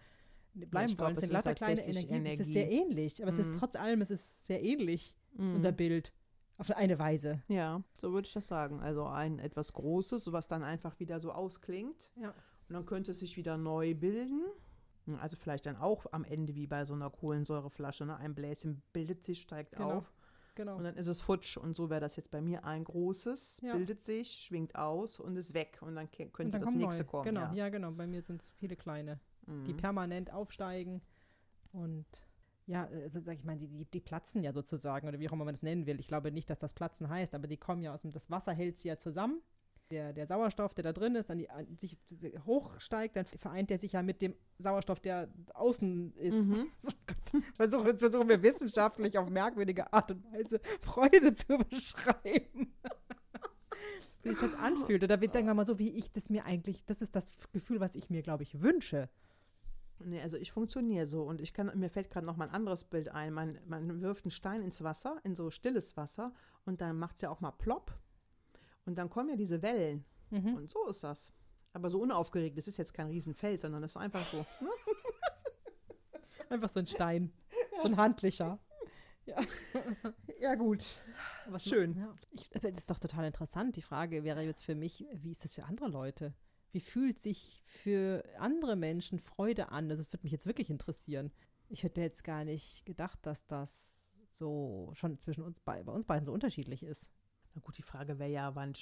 [0.54, 1.18] bleiben ich glaub, wollen.
[1.18, 2.34] Es sind lauter kleine tatsächlich Energie.
[2.42, 3.58] Es ist sehr ähnlich, aber es ist Mhm.
[3.60, 5.56] trotz allem, es ist sehr ähnlich, Mhm.
[5.56, 6.14] unser Bild.
[6.58, 7.42] Auf eine Weise.
[7.48, 8.80] Ja, so würde ich das sagen.
[8.80, 12.12] Also ein etwas Großes, was dann einfach wieder so ausklingt.
[12.16, 12.30] Ja.
[12.70, 14.44] Und dann könnte es sich wieder neu bilden.
[15.20, 18.06] Also vielleicht dann auch am Ende wie bei so einer Kohlensäureflasche.
[18.06, 18.16] Ne?
[18.18, 19.92] Ein Bläschen bildet sich, steigt Genau.
[19.98, 20.14] auf
[20.56, 20.78] Genau.
[20.78, 21.58] und dann ist es futsch.
[21.58, 23.76] Und so wäre das jetzt bei mir ein großes, Ja.
[23.76, 25.80] bildet sich, schwingt aus und ist weg.
[25.82, 27.10] Und dann ke- Und könnte dann das nächste neue.
[27.10, 27.24] kommen.
[27.24, 27.54] Genau, ja.
[27.54, 27.70] ja.
[27.70, 27.92] genau.
[27.92, 29.78] Bei mir sind es viele kleine, die Mhm.
[29.78, 31.02] permanent aufsteigen
[31.72, 32.06] und
[32.66, 35.44] ja, also sag ich mal, die, die, die platzen ja sozusagen oder wie auch immer
[35.44, 36.00] man das nennen will.
[36.00, 38.54] Ich glaube nicht, dass das Platzen heißt, aber die kommen ja aus dem, das Wasser
[38.54, 39.42] hält sie ja zusammen.
[39.94, 41.96] Der, der Sauerstoff, der da drin ist, dann die, sich
[42.48, 46.48] hochsteigt, dann vereint er sich ja mit dem Sauerstoff, der außen ist.
[46.48, 46.72] Mhm.
[46.88, 52.74] Oh Gott, versuchen, jetzt versuchen wir wissenschaftlich auf merkwürdige Art und Weise Freude zu beschreiben.
[54.24, 55.04] wie sich das anfühlt.
[55.04, 57.94] Oder wir denken mal so, wie ich das mir eigentlich, das ist das Gefühl, was
[57.94, 59.10] ich mir, glaube ich, wünsche.
[60.00, 62.84] Nee, also ich funktioniere so und ich kann, mir fällt gerade noch mal ein anderes
[62.84, 63.32] Bild ein.
[63.32, 66.34] Man, man wirft einen Stein ins Wasser, in so stilles Wasser
[66.66, 67.96] und dann macht es ja auch mal plopp
[68.86, 70.56] und dann kommen ja diese Wellen Mhm.
[70.56, 71.32] und so ist das.
[71.74, 74.38] Aber so unaufgeregt, das ist jetzt kein Riesenfeld, sondern das ist einfach so.
[74.62, 74.70] Ne?
[76.50, 77.32] Einfach so ein Stein,
[77.82, 78.60] so ein handlicher.
[80.40, 80.98] Ja gut.
[81.48, 81.96] Was Schön.
[81.96, 82.14] Ja.
[82.32, 83.76] Ich, das ist doch total interessant.
[83.76, 86.34] Die Frage wäre jetzt für mich, wie ist das für andere Leute?
[86.72, 89.90] Wie fühlt sich für andere Menschen Freude an?
[89.90, 91.32] Also, Das würde mich jetzt wirklich interessieren.
[91.70, 95.92] Ich hätte mir jetzt gar nicht gedacht, dass das so schon zwischen uns bei, bei
[95.92, 97.10] uns beiden so unterschiedlich ist.
[97.54, 98.74] Na gut, die Frage wäre ja, wann,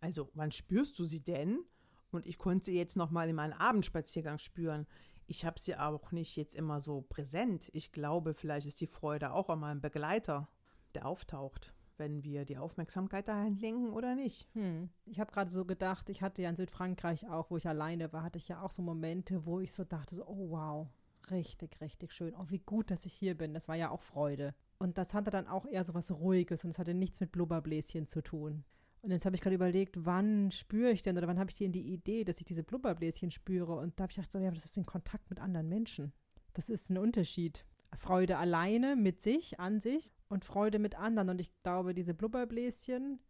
[0.00, 1.64] also wann spürst du sie denn?
[2.10, 4.86] Und ich konnte sie jetzt noch mal in meinem Abendspaziergang spüren.
[5.26, 7.70] Ich habe sie auch nicht jetzt immer so präsent.
[7.72, 10.48] Ich glaube, vielleicht ist die Freude auch an meinem Begleiter,
[10.94, 14.48] der auftaucht, wenn wir die Aufmerksamkeit dahin lenken oder nicht.
[14.54, 14.90] Hm.
[15.06, 18.22] Ich habe gerade so gedacht, ich hatte ja in Südfrankreich auch, wo ich alleine war,
[18.22, 20.88] hatte ich ja auch so Momente, wo ich so dachte, so, oh wow,
[21.30, 22.34] richtig, richtig schön.
[22.36, 23.54] Oh, wie gut, dass ich hier bin.
[23.54, 24.54] Das war ja auch Freude.
[24.84, 28.06] Und das hatte dann auch eher so was Ruhiges und es hatte nichts mit Blubberbläschen
[28.06, 28.64] zu tun.
[29.00, 31.72] Und jetzt habe ich gerade überlegt, wann spüre ich denn oder wann habe ich denn
[31.72, 33.76] die Idee, dass ich diese Blubberbläschen spüre?
[33.76, 36.12] Und da habe ich gedacht, so, ja, das ist in Kontakt mit anderen Menschen.
[36.52, 37.64] Das ist ein Unterschied.
[37.96, 41.30] Freude alleine mit sich, an sich und Freude mit anderen.
[41.30, 43.20] Und ich glaube, diese Blubberbläschen,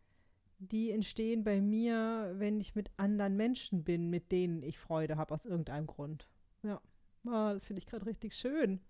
[0.58, 5.32] die entstehen bei mir, wenn ich mit anderen Menschen bin, mit denen ich Freude habe,
[5.32, 6.28] aus irgendeinem Grund.
[6.64, 6.80] Ja,
[7.28, 8.80] ah, das finde ich gerade richtig schön.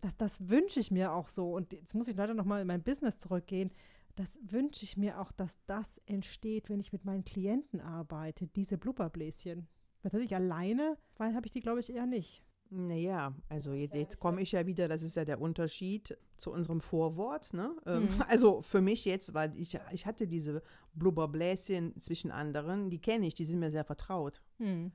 [0.00, 1.52] Das, das wünsche ich mir auch so.
[1.52, 3.70] Und jetzt muss ich leider nochmal in mein Business zurückgehen.
[4.14, 8.78] Das wünsche ich mir auch, dass das entsteht, wenn ich mit meinen Klienten arbeite, diese
[8.78, 9.68] Blubberbläschen.
[10.02, 12.42] Was weiß ich, alleine, weil habe ich die, glaube ich, eher nicht.
[12.70, 16.80] Naja, also jetzt, jetzt komme ich ja wieder, das ist ja der Unterschied zu unserem
[16.80, 17.52] Vorwort.
[17.52, 17.74] Ne?
[17.86, 18.08] Ähm, Mhm.
[18.28, 20.62] Also für mich jetzt, weil ich, ich hatte diese
[20.94, 24.42] Blubberbläschen zwischen anderen, die kenne ich, die sind mir sehr vertraut.
[24.58, 24.92] Hm.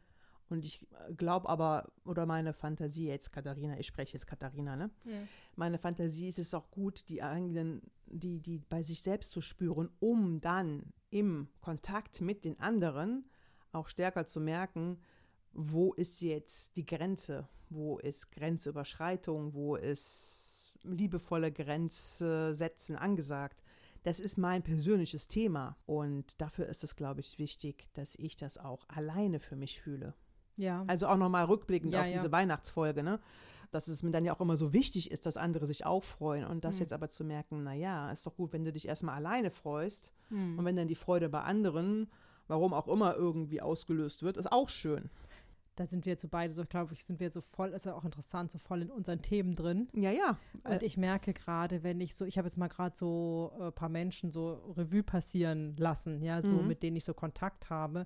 [0.52, 0.86] Und ich
[1.16, 4.92] glaube aber, oder meine Fantasie jetzt, Katharina, ich spreche jetzt Katharina, ne?
[5.56, 9.90] Meine Fantasie ist es auch gut, die eigenen, die, die bei sich selbst zu spüren,
[10.02, 13.24] um dann im Kontakt mit den anderen
[13.72, 15.00] auch stärker zu merken,
[15.54, 23.64] wo ist jetzt die Grenze, wo ist Grenzüberschreitung, wo ist liebevolle Grenzsetzen angesagt.
[24.04, 28.58] Das ist mein persönliches Thema und dafür ist es, glaube ich, wichtig, dass ich das
[28.58, 30.14] auch alleine für mich fühle.
[30.62, 30.84] Ja.
[30.88, 32.14] Also auch nochmal rückblickend Ja, auf ja.
[32.14, 33.20] diese Weihnachtsfolge, ne?
[33.72, 36.46] Dass es mir dann ja auch immer so wichtig ist, dass andere sich auch freuen.
[36.46, 36.82] Und das Hm.
[36.82, 40.14] jetzt aber zu merken, naja, ist doch gut, wenn du dich erstmal alleine freust.
[40.30, 40.60] Hm.
[40.60, 42.10] Und wenn dann die Freude bei anderen,
[42.48, 45.10] warum auch immer, irgendwie ausgelöst wird, ist auch schön.
[45.78, 47.96] Da sind wir jetzt so beide, so glaube ich, sind wir so voll, ist ja
[47.96, 49.88] auch interessant, so voll in unseren Themen drin.
[49.94, 50.38] Ja, ja.
[50.66, 53.72] Und Äh, ich merke gerade, wenn ich so, ich habe jetzt mal gerade so ein
[53.72, 56.68] paar Menschen so Revue passieren lassen, ja, so Mhm.
[56.68, 58.06] mit denen ich so Kontakt habe.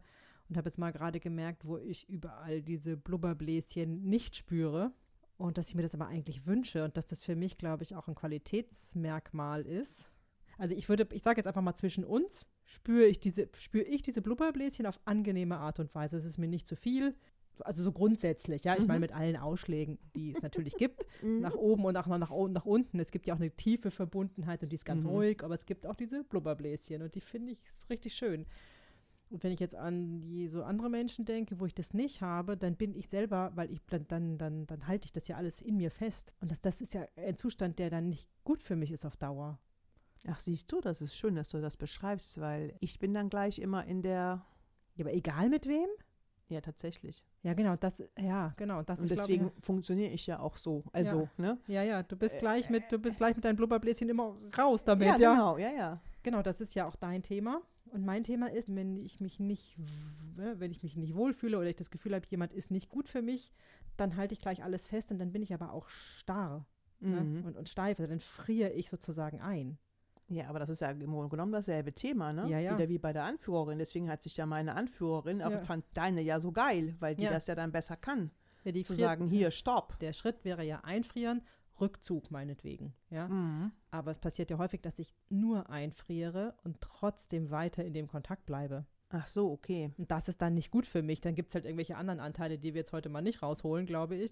[0.50, 4.92] Und habe jetzt mal gerade gemerkt, wo ich überall diese Blubberbläschen nicht spüre.
[5.38, 7.94] Und dass ich mir das aber eigentlich wünsche und dass das für mich, glaube ich,
[7.96, 10.10] auch ein Qualitätsmerkmal ist.
[10.58, 14.02] Also ich würde, ich sage jetzt einfach mal zwischen uns, spüre ich diese, spüre ich
[14.02, 16.16] diese Blubberbläschen auf angenehme Art und Weise.
[16.18, 17.16] Es ist mir nicht zu viel.
[17.60, 18.76] Also so grundsätzlich, ja.
[18.76, 18.88] Ich Mhm.
[18.88, 21.42] meine, mit allen Ausschlägen, die es natürlich gibt mhm.
[21.42, 23.00] nach oben und auch nach, nach, nach unten.
[23.00, 25.10] Es gibt ja auch eine tiefe Verbundenheit und die ist ganz Mhm.
[25.10, 28.46] ruhig, aber es gibt auch diese Blubberbläschen und die finde ich richtig schön.
[29.36, 32.56] Und wenn ich jetzt an die so andere Menschen denke, wo ich das nicht habe,
[32.56, 35.60] dann bin ich selber, weil ich dann, dann, dann, dann halte ich das ja alles
[35.60, 36.34] in mir fest.
[36.40, 39.18] Und das, das ist ja ein Zustand, der dann nicht gut für mich ist auf
[39.18, 39.60] Dauer.
[40.26, 43.60] Ach, siehst du, das ist schön, dass du das beschreibst, weil ich bin dann gleich
[43.60, 44.46] immer in der,
[44.96, 45.90] Ja, aber egal mit wem?
[46.48, 47.26] ja, tatsächlich.
[47.44, 50.86] Ja, genau, das, ja, genau, das Und ist, deswegen funktioniere ich ja auch so.
[50.94, 51.60] Also, ne?
[51.64, 54.86] ich, ja, ja, du bist gleich mit, du bist gleich mit deinem Blubberbläschen immer raus
[54.86, 55.34] damit, ja, ja.
[55.34, 56.02] genau, ja, ja.
[56.24, 57.62] Genau, das ist ja auch dein Thema.
[57.96, 59.78] Und mein Thema ist, wenn ich mich nicht,
[60.36, 63.08] ne, wenn ich mich nicht wohlfühle oder ich das Gefühl habe, jemand ist nicht gut
[63.08, 63.54] für mich,
[63.98, 66.66] dann halte ich gleich alles fest und dann bin ich aber auch starr
[67.00, 67.46] ne, Mhm.
[67.46, 68.00] und, und steif.
[68.00, 69.78] Also dann friere ich sozusagen ein.
[70.28, 72.50] Ja, aber das ist ja im Grunde genommen dasselbe Thema, ne?
[72.50, 72.74] Ja, ja.
[72.78, 73.78] Wieder wie bei der Anführerin.
[73.78, 75.62] Deswegen hat sich ja meine Anführerin, auch Ja.
[75.62, 78.32] fand deine ja so geil, weil die das ja dann besser kann.
[78.64, 80.00] Ja, die Zu friert- sagen, hier, stopp.
[80.00, 81.44] Der Schritt wäre ja einfrieren,
[81.80, 82.94] Rückzug meinetwegen.
[83.10, 83.28] Ja?
[83.28, 83.72] Mhm.
[83.92, 88.46] Aber es passiert ja häufig, dass ich nur einfriere und trotzdem weiter in dem Kontakt
[88.46, 88.86] bleibe.
[89.10, 89.92] Ach so, okay.
[89.98, 91.22] Und das ist dann nicht gut für mich.
[91.22, 94.16] Dann gibt es halt irgendwelche anderen Anteile, die wir jetzt heute mal nicht rausholen, glaube
[94.16, 94.32] ich,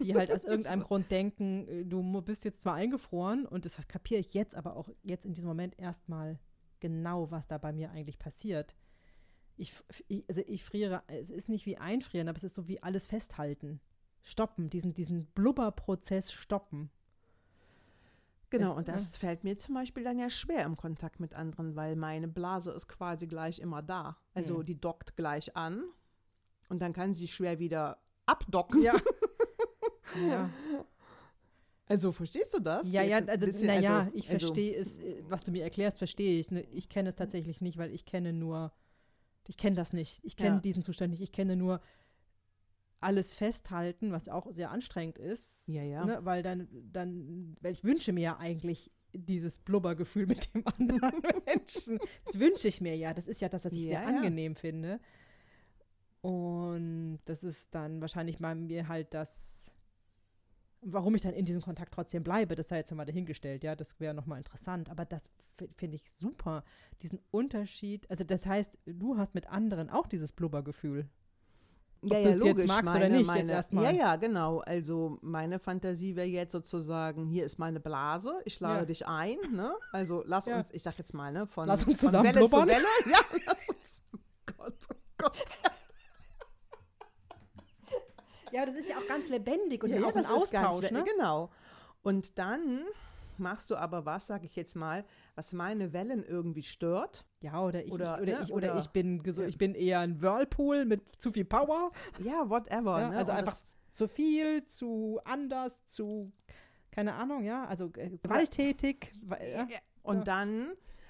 [0.00, 4.20] die halt aus irgendeinem Grund denken, äh, du bist jetzt zwar eingefroren und das kapiere
[4.20, 6.38] ich jetzt, aber auch jetzt in diesem Moment erstmal
[6.80, 8.74] genau, was da bei mir eigentlich passiert.
[9.56, 9.72] Ich,
[10.08, 13.06] ich, also ich friere, es ist nicht wie einfrieren, aber es ist so wie alles
[13.06, 13.80] festhalten.
[14.26, 16.90] Stoppen, diesen, diesen Blubberprozess stoppen.
[18.50, 21.76] Genau, Es- und das fällt mir zum Beispiel dann ja schwer im Kontakt mit anderen,
[21.76, 24.16] weil meine Blase ist quasi gleich immer da.
[24.32, 24.64] Also Mhm.
[24.66, 25.84] die dockt gleich an
[26.68, 28.82] und dann kann sie schwer wieder abdocken.
[28.82, 28.94] Ja.
[30.28, 30.48] ja.
[31.86, 32.90] Also verstehst du das?
[32.90, 35.50] Ja, ja, Jetzt ein also, bisschen, naja, also- ich also- verstehe es, äh, was du
[35.50, 36.50] mir erklärst, verstehe ich.
[36.50, 36.62] Ne?
[36.70, 38.72] Ich kenne es tatsächlich nicht, weil ich kenne nur,
[39.46, 40.20] ich kenne das nicht.
[40.24, 40.60] Ich kenne Ja.
[40.60, 41.20] diesen Zustand nicht.
[41.22, 41.80] Ich kenne nur
[43.04, 45.62] alles festhalten, was auch sehr anstrengend ist.
[45.66, 46.04] Ja, ja.
[46.04, 46.18] Ne?
[46.22, 51.98] Weil dann, dann, weil ich wünsche mir ja eigentlich dieses Blubbergefühl mit dem anderen Menschen.
[52.24, 53.14] Das wünsche ich mir ja.
[53.14, 54.16] Das ist ja das, was ich Ja, sehr ja.
[54.16, 55.00] angenehm finde.
[56.20, 59.70] Und das ist dann wahrscheinlich bei mir halt das,
[60.80, 64.00] warum ich dann in diesem Kontakt trotzdem bleibe, das sei jetzt mal dahingestellt, ja, das
[64.00, 64.88] wäre nochmal interessant.
[64.88, 65.28] Aber das
[65.76, 66.64] finde ich super,
[67.02, 68.10] diesen Unterschied.
[68.10, 71.08] Also das heißt, du hast mit anderen auch dieses Blubbergefühl.
[72.12, 72.66] Ja, du ja, es jetzt logisch.
[72.68, 73.84] magst oder meine, nicht, jetzt meine, erstmal.
[73.84, 74.60] Ja, ja, genau.
[74.60, 78.84] Also meine Fantasie wäre jetzt sozusagen, hier ist meine Blase, ich lade Ja.
[78.86, 79.74] dich ein, ne?
[79.92, 80.58] Also lass Ja.
[80.58, 82.68] uns, ich sag jetzt mal, ne, von, Lass uns von zusammen Welle zu blubbern.
[82.68, 82.86] Welle.
[83.10, 84.02] Ja, lass uns.
[84.12, 84.18] Oh
[84.56, 85.58] Gott, oh Gott.
[88.52, 90.90] Ja, das ist ja auch ganz lebendig und ja, auch ja, ein das ganz, Austausch,
[90.90, 91.04] le- ne?
[91.04, 91.50] genau.
[92.02, 92.84] Und dann
[93.36, 97.24] machst du aber was, sag ich jetzt mal, was meine Wellen irgendwie stört.
[97.44, 99.46] Ja, oder ich, Oder, ich, oder, ne, ich, oder, oder- ich bin Ja.
[99.46, 101.92] ich bin eher ein Whirlpool mit zu viel Power.
[102.22, 103.00] Ja, whatever.
[103.00, 103.18] Ja, ne?
[103.18, 103.60] also Und einfach
[103.92, 106.32] zu viel, zu anders, zu
[106.90, 109.12] keine Ahnung, ja, also äh, gewalttätig.
[109.28, 109.66] Ja.
[110.02, 110.68] Und dann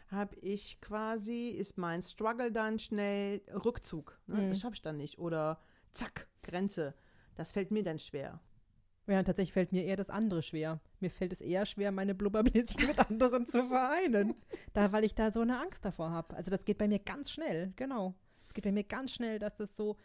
[0.08, 4.18] habe ich quasi, ist mein Struggle dann schnell Rückzug.
[4.26, 4.36] Ne?
[4.42, 4.48] Mhm.
[4.48, 5.18] Das schaffe ich dann nicht.
[5.18, 5.60] Oder
[5.92, 6.94] zack, Grenze.
[7.36, 8.40] Das fällt mir dann schwer.
[9.06, 10.80] Ja, und tatsächlich fällt mir eher das andere schwer.
[11.00, 14.34] Mir fällt es eher schwer, meine Blubberbläschen mit anderen zu vereinen.
[14.72, 16.34] Da, weil ich da so eine Angst davor habe.
[16.34, 18.14] Also das geht bei mir ganz schnell, genau.
[18.46, 19.96] Es geht bei mir ganz schnell, dass es so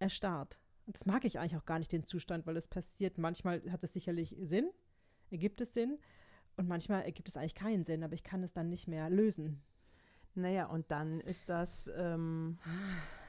[0.00, 0.58] erstarrt.
[0.86, 3.16] Und das mag ich eigentlich auch gar nicht, den Zustand, weil es passiert.
[3.16, 4.70] Manchmal hat es sicherlich Sinn,
[5.30, 5.98] ergibt es Sinn.
[6.56, 9.62] Und manchmal ergibt es eigentlich keinen Sinn, aber ich kann es dann nicht mehr lösen.
[10.34, 12.58] Naja, und dann ist das, ähm,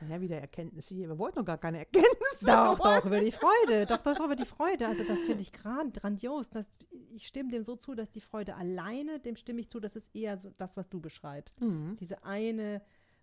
[0.09, 1.09] ja, wieder Erkenntnisse hier.
[1.09, 2.45] Wir wollten noch gar keine Erkenntnisse.
[2.45, 3.85] Doch, Wir doch, über die Freude.
[3.85, 4.87] Doch, doch, über die Freude.
[4.87, 6.49] Also das finde ich gran grandios.
[6.49, 6.69] Das,
[7.11, 10.15] ich stimme dem so zu, dass die Freude alleine, dem stimme ich zu, das ist
[10.15, 11.59] eher so das, was du beschreibst.
[11.61, 11.97] Mhm.
[11.99, 12.81] Diese eine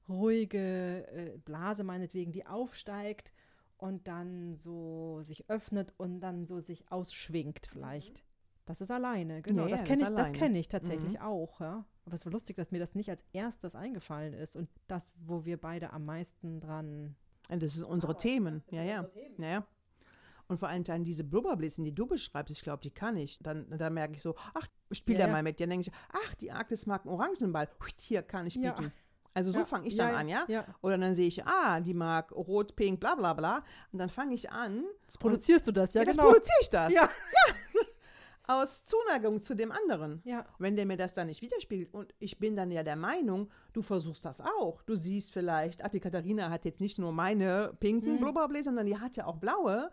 [0.08, 3.32] ruhige äh, Blase meinetwegen, die aufsteigt
[3.78, 8.24] und dann so sich öffnet und dann so sich ausschwingt vielleicht.
[8.66, 9.62] Das ist alleine, genau.
[9.62, 11.22] Ja, ja, das das kenne ist ich, das kenne ich tatsächlich Mhm.
[11.24, 11.84] auch, ja.
[12.04, 15.44] Aber es war lustig, dass mir das nicht als erstes eingefallen ist und das, wo
[15.44, 17.16] wir beide am meisten dran.
[17.48, 18.62] Und das sind unsere Themen.
[18.70, 19.06] Ja, ja.
[19.38, 19.66] Ja, ja.
[20.46, 23.38] Und vor allem dann diese Blubberbläschen, die du beschreibst, ich glaube, die kann ich.
[23.40, 25.32] Dann, dann merke ich so, ach, spiel Ja, da ja.
[25.32, 25.60] mal mit.
[25.60, 27.68] Dann denke ich, ach, die Agnes mag einen Orangenball.
[27.98, 28.72] Hier kann ich Ja.
[28.72, 28.92] bieten.
[29.32, 30.44] Also so Ja, fange ich ja, dann an, ja?
[30.48, 30.66] Ja.
[30.82, 33.62] Oder dann sehe ich, ah, die mag rot, pink, bla bla bla.
[33.92, 34.84] Und dann fange ich an.
[35.02, 36.30] Jetzt produzierst du das, ja, Ja, das genau.
[36.30, 36.92] produziere ich das.
[36.94, 37.08] Ja.
[38.50, 40.20] Aus Zuneigung zu dem anderen.
[40.24, 40.44] Ja.
[40.58, 43.82] Wenn der mir das dann nicht widerspiegelt und ich bin dann ja der Meinung, du
[43.82, 44.82] versuchst das auch.
[44.82, 48.20] Du siehst vielleicht, ach, die Katharina hat jetzt nicht nur meine pinken Mhm.
[48.20, 49.90] Blubberbläser, sondern die hat ja auch blaue.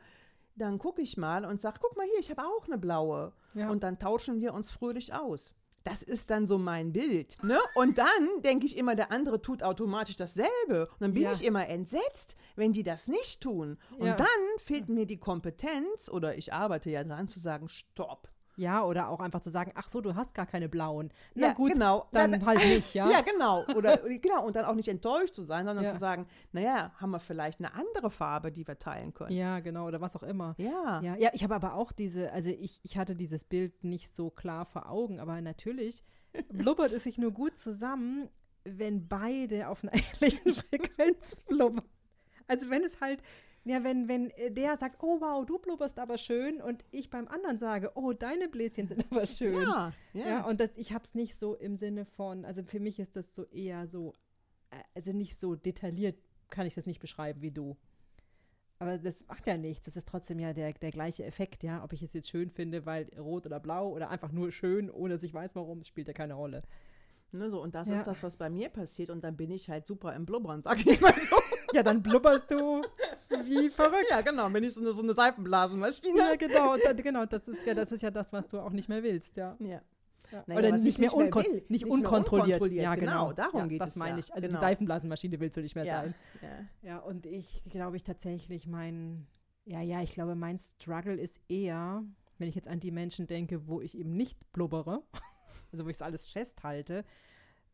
[0.55, 3.31] Dann gucke ich mal und sage, guck mal hier, ich habe auch eine blaue.
[3.53, 3.69] Ja.
[3.69, 5.53] Und dann tauschen wir uns fröhlich aus.
[5.83, 7.37] Das ist dann so mein Bild.
[7.43, 7.57] Ne?
[7.75, 10.89] Und dann denke ich immer, der andere tut automatisch dasselbe.
[10.93, 11.31] Und dann bin Ja.
[11.31, 13.77] ich immer entsetzt, wenn die das nicht tun.
[13.97, 14.15] Und Ja.
[14.15, 18.27] dann fehlt mir die Kompetenz, oder ich arbeite ja dran, zu sagen, stopp.
[18.57, 21.11] Ja, oder auch einfach zu sagen, ach so, du hast gar keine blauen.
[21.35, 22.07] Na ja, gut, genau.
[22.11, 23.09] dann Na, halt nicht, ja.
[23.09, 23.63] Ja, genau.
[23.75, 24.45] Oder, genau.
[24.45, 25.93] Und dann auch nicht enttäuscht zu sein, sondern Ja.
[25.93, 29.31] zu sagen, naja, haben wir vielleicht eine andere Farbe, die wir teilen können.
[29.31, 30.55] Ja, genau, oder was auch immer.
[30.57, 31.01] Ja.
[31.03, 34.31] Ja, ja, ich habe aber auch diese, also ich, ich hatte dieses Bild nicht so
[34.31, 36.03] klar vor Augen, aber natürlich
[36.49, 38.27] blubbert es sich nur gut zusammen,
[38.63, 41.85] wenn beide auf einer ähnlichen Frequenz blubbern.
[42.47, 43.21] Also wenn es halt,
[43.67, 47.27] ja, wenn, wenn äh, der sagt, oh wow, du blubberst aber schön und ich beim
[47.27, 49.61] anderen sage, oh, deine Bläschen sind aber schön.
[49.61, 50.27] Ja, ja.
[50.27, 53.15] Ja, und das, ich habe es nicht so im Sinne von, also für mich ist
[53.15, 54.13] das so eher so,
[54.71, 56.17] äh, also nicht so detailliert
[56.49, 57.75] kann ich das nicht beschreiben wie du.
[58.79, 59.85] Aber das macht ja nichts.
[59.85, 61.83] Das ist trotzdem ja der, der gleiche Effekt, ja.
[61.83, 65.15] Ob ich es jetzt schön finde, weil rot oder blau oder einfach nur schön, ohne
[65.15, 66.61] dass ich weiß warum, spielt ja keine Rolle.
[67.31, 67.95] Ne, so, und das Ja.
[67.95, 69.09] ist das, was bei mir passiert.
[69.09, 71.35] Und dann bin ich halt super im Blubbern, sag ich mal so.
[71.73, 72.81] Ja, dann blubberst du
[73.43, 74.07] wie verrückt.
[74.09, 74.49] ja, genau.
[74.49, 76.17] Bin ich so eine, so eine Seifenblasenmaschine.
[76.17, 76.73] Ja, genau.
[76.73, 79.03] Und dann, genau, das ist ja, das ist ja das, was du auch nicht mehr
[79.03, 79.55] willst, ja.
[79.59, 79.81] Ja.
[80.31, 80.43] ja.
[80.47, 81.65] Naja, Oder nicht ich mehr, unkon will.
[81.67, 82.61] nicht unkontrolliert.
[82.61, 83.33] unkontrolliert, Ja, genau, genau.
[83.33, 84.19] darum ja, geht das es meine ja.
[84.19, 84.33] ich.
[84.33, 84.59] Also Genau.
[84.59, 86.15] die Seifenblasenmaschine willst du nicht mehr sein.
[86.41, 86.89] Ja.
[86.89, 89.27] Ja, und ich glaube ich tatsächlich mein,
[89.65, 92.03] ja, ja, ich glaube, mein Struggle ist eher,
[92.37, 95.03] wenn ich jetzt an die Menschen denke, wo ich eben nicht blubbere,
[95.71, 97.05] also wo ich es alles festhalte,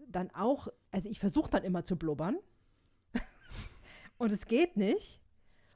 [0.08, 2.38] dann auch, also ich versuche dann immer zu blubbern
[4.18, 5.22] und es geht nicht.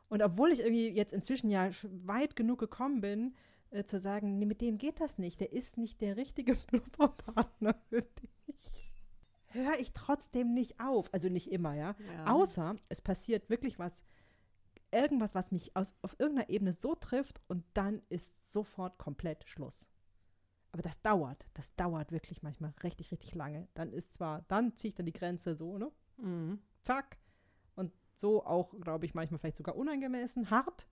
[0.10, 1.70] Und obwohl ich irgendwie jetzt inzwischen ja
[2.06, 3.36] weit genug gekommen bin,
[3.72, 7.76] äh, zu sagen, nee, mit dem geht das nicht, der ist nicht der richtige Blubberpartner
[7.90, 8.30] für dich,
[9.48, 11.14] höre ich trotzdem nicht auf.
[11.14, 11.96] Also nicht immer, ja.
[12.16, 12.34] Ja.
[12.34, 14.04] Außer es passiert wirklich was,
[14.92, 19.90] irgendwas, was mich aus, auf irgendeiner Ebene so trifft und dann ist sofort komplett Schluss.
[20.72, 23.68] Aber das dauert, das dauert wirklich manchmal richtig, richtig lange.
[23.74, 25.92] Dann ist zwar, dann ziehe ich dann die Grenze so, ne?
[26.18, 26.60] Mhm.
[26.82, 27.18] Zack.
[27.76, 30.88] Und so auch, glaube ich, manchmal vielleicht sogar unangemessen, hart.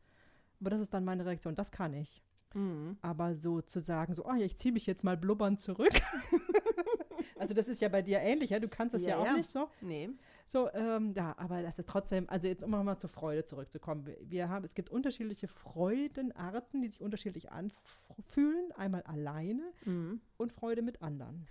[0.60, 2.24] Aber das ist dann meine Reaktion, das kann ich.
[2.54, 2.98] Mhm.
[3.02, 5.94] Aber so zu sagen, so, oh ja, ich ziehe mich jetzt mal blubbern zurück.
[7.38, 8.60] also das ist ja bei dir ähnlich, ja?
[8.60, 9.34] Du kannst das ja, Ja, auch ja.
[9.34, 9.70] nicht so.
[9.82, 10.10] Nee.
[10.48, 14.06] So, ähm, ja, aber das ist trotzdem, also jetzt um mal zur Freude zurückzukommen.
[14.06, 18.72] Wir- Wir haben, es gibt unterschiedliche Freudenarten, die sich unterschiedlich anfühlen.
[18.74, 20.22] Einmal alleine Mhm.
[20.38, 21.48] und Freude mit anderen.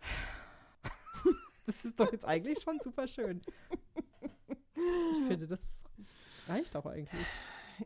[1.64, 3.40] Das ist doch jetzt eigentlich schon super schön.
[4.74, 5.84] Ich finde, das
[6.48, 7.24] reicht auch eigentlich.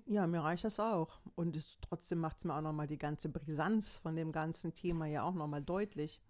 [0.06, 1.20] Ja, mir reicht das auch.
[1.34, 5.04] Und es, trotzdem macht es mir auch nochmal die ganze Brisanz von dem ganzen Thema
[5.06, 6.20] ja auch nochmal deutlich.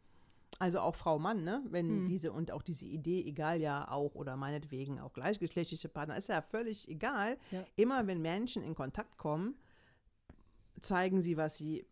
[0.58, 1.62] Also auch Frau Mann, ne?
[1.68, 2.08] Wenn Mhm.
[2.08, 6.40] diese und auch diese Idee, egal ja auch oder meinetwegen auch gleichgeschlechtliche Partner, ist ja
[6.40, 7.36] völlig egal.
[7.50, 7.64] Ja.
[7.76, 9.54] Immer wenn Menschen in Kontakt kommen,
[10.80, 11.86] zeigen sie, was sie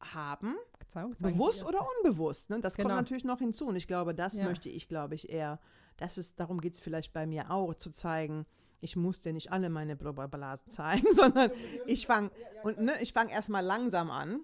[0.00, 0.54] haben,
[0.88, 2.50] Zeigen- zeigen bewusst Sie- oder unbewusst.
[2.50, 2.60] Ne?
[2.60, 2.88] Das Genau.
[2.90, 3.66] kommt natürlich noch hinzu.
[3.66, 4.44] Und ich glaube, das Ja.
[4.44, 5.58] möchte ich, glaube ich, eher,
[5.96, 8.46] das ist, darum geht es vielleicht bei mir auch, zu zeigen,
[8.80, 11.50] ich muss dir nicht alle meine Blubberblasen zeigen, sondern
[11.86, 12.30] ich fange
[12.64, 14.40] und ne, ich fange erstmal langsam an.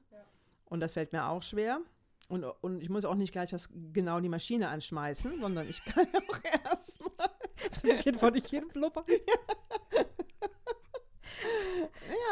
[0.64, 1.80] Und das fällt mir auch schwer.
[2.30, 6.06] Und, und ich muss auch nicht gleich das, genau die Maschine anschmeißen, sondern ich kann
[6.30, 7.10] auch erstmal.
[7.74, 9.04] So ein bisschen vor dich hin blubbern.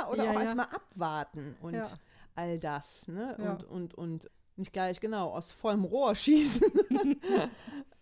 [0.01, 0.41] Ja, oder Ja, auch ja.
[0.41, 1.89] erstmal abwarten und Ja.
[2.35, 3.09] all das.
[3.09, 3.37] Ne?
[3.39, 3.53] Ja.
[3.53, 6.63] Und, und, und nicht gleich genau aus vollem Rohr schießen.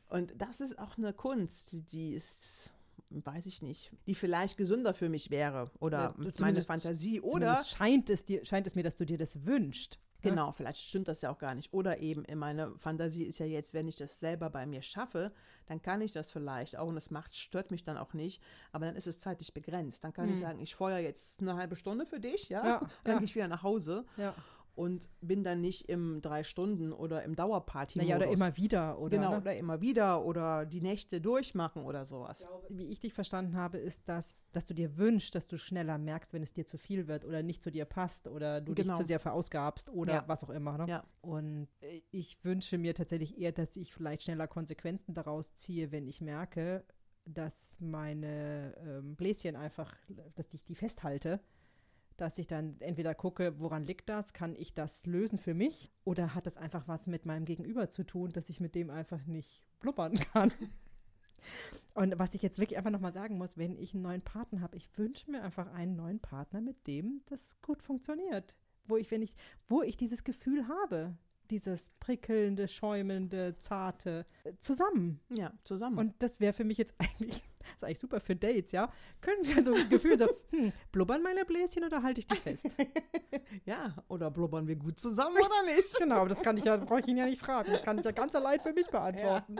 [0.09, 2.73] und das ist auch eine Kunst, die- ist,
[3.11, 5.71] weiß ich nicht, die vielleicht gesünder für mich wäre.
[5.81, 7.21] Oder Ja, meine Fantasie.
[7.21, 9.99] Oder scheint es, dir, scheint es mir, dass du dir das wünschst.
[10.27, 10.31] Ne?
[10.37, 11.73] Genau, vielleicht stimmt das ja auch gar nicht.
[11.73, 15.33] Oder eben in meine Fantasie ist ja jetzt, wenn ich das selber bei mir schaffe,
[15.67, 18.43] dann kann ich das vielleicht auch und es macht, stört mich dann auch nicht.
[18.73, 20.05] Aber dann ist es zeitlich begrenzt.
[20.05, 20.41] Dann kann ich Mhm.
[20.45, 22.65] sagen, ich feuer jetzt eine halbe Stunde für dich, ja.
[22.67, 23.19] Ja, dann ja.
[23.19, 24.35] gehe ich wieder nach Hause Ja.
[24.77, 27.99] Und bin dann nicht im drei Stunden oder im Dauerparty.
[27.99, 28.99] Naja, oder immer wieder.
[29.01, 29.37] Oder, Genau, ne?
[29.41, 32.47] oder immer wieder oder die Nächte durchmachen oder sowas.
[32.69, 36.33] Wie ich dich verstanden habe, ist, dass, dass du dir wünschst, dass du schneller merkst,
[36.35, 38.93] wenn es dir zu viel wird oder nicht zu dir passt oder du Genau.
[38.93, 40.25] dich zu sehr verausgabst oder Ja.
[40.29, 40.77] was auch immer.
[40.79, 40.87] Ne?
[40.89, 41.05] Ja.
[41.23, 46.07] Und äh, ich wünsche mir tatsächlich eher, dass ich vielleicht schneller Konsequenzen daraus ziehe, wenn
[46.07, 46.85] ich merke,
[47.25, 49.93] dass meine ähm, Bläschen einfach,
[50.37, 51.41] dass ich die festhalte.
[52.17, 56.35] Dass ich dann entweder gucke, woran liegt das, kann ich das lösen für mich oder
[56.35, 59.63] hat das einfach was mit meinem Gegenüber zu tun, dass ich mit dem einfach nicht
[59.81, 60.51] blubbern kann.
[61.95, 64.77] Und was ich jetzt wirklich einfach nochmal sagen muss, wenn ich einen neuen Partner habe,
[64.77, 68.57] ich wünsche mir einfach einen neuen Partner, mit dem das gut funktioniert.
[68.89, 69.35] Wo ich, wenn ich,
[69.67, 71.17] wo ich dieses Gefühl habe,
[71.51, 75.21] dieses prickelnde, schäumende, zarte, äh, zusammen.
[75.31, 75.99] Ja, zusammen.
[75.99, 78.93] Und das wäre für mich jetzt eigentlich, das ist eigentlich super für Dates, ja?
[79.21, 82.67] Können wir so das Gefühl so, hm, blubbern meine Bläschen oder halte ich die fest?
[83.65, 85.97] ja, oder blubbern wir gut zusammen oder nicht?
[85.99, 87.71] genau, das kann ich ja, brauche ich ihn ja nicht fragen.
[87.73, 89.57] Das kann ich ja ganz allein für mich beantworten.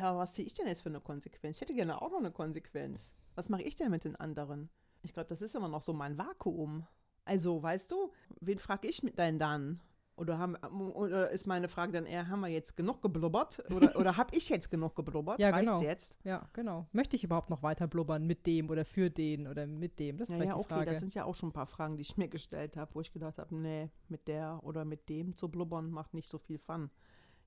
[0.00, 1.56] Aber was ziehe ich denn jetzt für eine Konsequenz?
[1.56, 3.12] Ich hätte gerne auch noch eine Konsequenz.
[3.34, 4.70] Was mache ich denn mit den anderen?
[5.02, 6.86] Ich glaube, das ist immer noch so mein Vakuum.
[7.30, 8.10] Also, weißt du,
[8.40, 9.78] wen frage ich mit denn dann?
[10.16, 13.62] Oder, haben, oder ist meine Frage dann eher, haben wir jetzt genug geblubbert?
[13.72, 15.38] Oder, oder habe ich jetzt genug geblubbert?
[15.38, 15.80] Ja, Reicht's genau.
[15.80, 16.18] jetzt?
[16.24, 16.88] Ja, genau.
[16.90, 20.18] Möchte ich überhaupt noch weiter blubbern mit dem oder für den oder mit dem?
[20.18, 20.90] Das ist Ja, vielleicht ja, die okay, Frage.
[20.90, 23.12] das sind ja auch schon ein paar Fragen, die ich mir gestellt habe, wo ich
[23.12, 26.90] gedacht habe, nee, mit der oder mit dem zu blubbern macht nicht so viel Fun.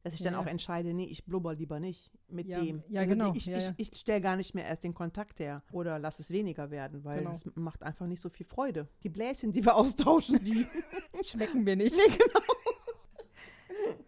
[0.04, 0.40] Dass ich dann Ja.
[0.42, 2.84] auch entscheide, nee, ich blubber lieber nicht mit Ja, dem.
[2.90, 5.98] ja, Also genau, Ich, ich, ich stelle gar nicht mehr erst den Kontakt her oder
[5.98, 7.32] lass es weniger werden, weil Genau.
[7.32, 8.88] es macht einfach nicht so viel Freude.
[9.04, 10.68] Die Bläschen, die wir austauschen, die.
[11.24, 11.96] Schmecken wir nicht.
[11.96, 12.42] nee, genau.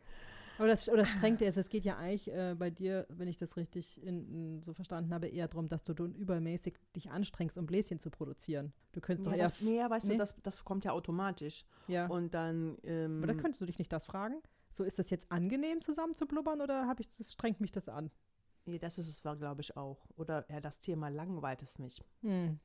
[0.57, 3.35] Oder das, oder das Strengte ist, es geht ja eigentlich äh, bei dir, wenn ich
[3.35, 7.57] das richtig in, in, so verstanden habe, eher darum, dass du, du übermäßig dich anstrengst,
[7.57, 8.71] um Bläschen zu produzieren.
[8.93, 9.47] Du könntest Ja, doch eher.
[9.49, 10.13] das, nee, ja, weißt nee?
[10.13, 11.65] du, das, das kommt ja automatisch.
[11.87, 12.05] ja.
[12.07, 12.77] Und dann.
[12.83, 14.35] Ähm, Aber da könntest du dich nicht das fragen.
[14.76, 17.88] So, ist das jetzt angenehm, zusammen zu blubbern oder habe ich das, strengt mich das
[17.88, 18.11] an?
[18.65, 19.97] nee, das ist es, glaube ich, auch.
[20.17, 22.03] Oder ja, das Thema langweilt es mich.
[22.21, 22.59] Hm.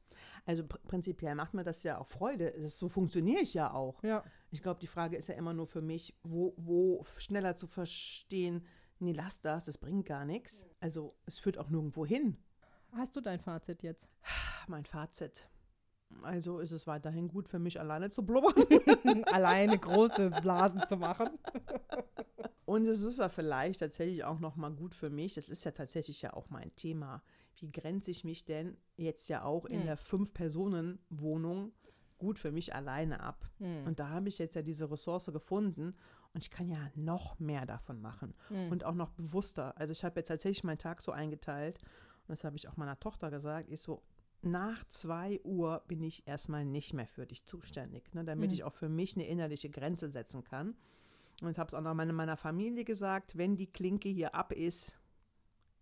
[0.45, 2.53] Also pr prinzipiell macht mir das ja auch Freude.
[2.59, 4.03] Das, so funktioniere ich ja auch.
[4.03, 4.25] Ja.
[4.51, 8.67] Ich glaube, die Frage ist ja immer nur für mich, wo, wo schneller zu verstehen,
[8.99, 10.67] nee, lass das, das bringt gar nichts.
[10.81, 12.37] Also es führt auch nirgendwo hin.
[12.93, 14.09] Hast du dein Fazit jetzt?
[14.67, 15.49] Mein Fazit.
[16.23, 18.55] Also ist es weiterhin gut für mich, alleine zu blubbern.
[19.33, 21.29] Alleine große Blasen zu machen.
[22.67, 25.35] Und es ist ja vielleicht tatsächlich auch noch mal gut für mich.
[25.35, 27.23] Das ist ja tatsächlich ja auch mein Thema.
[27.57, 29.87] Wie grenze ich mich denn jetzt ja auch in Hm.
[29.87, 31.73] der Fünf-Personen-Wohnung
[32.19, 33.49] gut für mich alleine ab?
[33.59, 33.87] Hm.
[33.87, 35.95] Und da habe ich jetzt ja diese Ressource gefunden
[36.33, 38.71] und ich kann ja noch mehr davon machen Hm.
[38.71, 39.77] und auch noch bewusster.
[39.79, 41.79] Also ich habe jetzt tatsächlich meinen Tag so eingeteilt
[42.29, 44.03] und das habe ich auch meiner Tochter gesagt, ist so,
[44.43, 48.55] nach zwei Uhr bin ich erstmal nicht mehr für dich zuständig, ne, damit Mhm.
[48.55, 50.74] ich auch für mich eine innerliche Grenze setzen kann.
[51.43, 54.53] Und ich habe es auch noch meine, meiner Familie gesagt, wenn die Klinke hier ab
[54.53, 54.99] ist,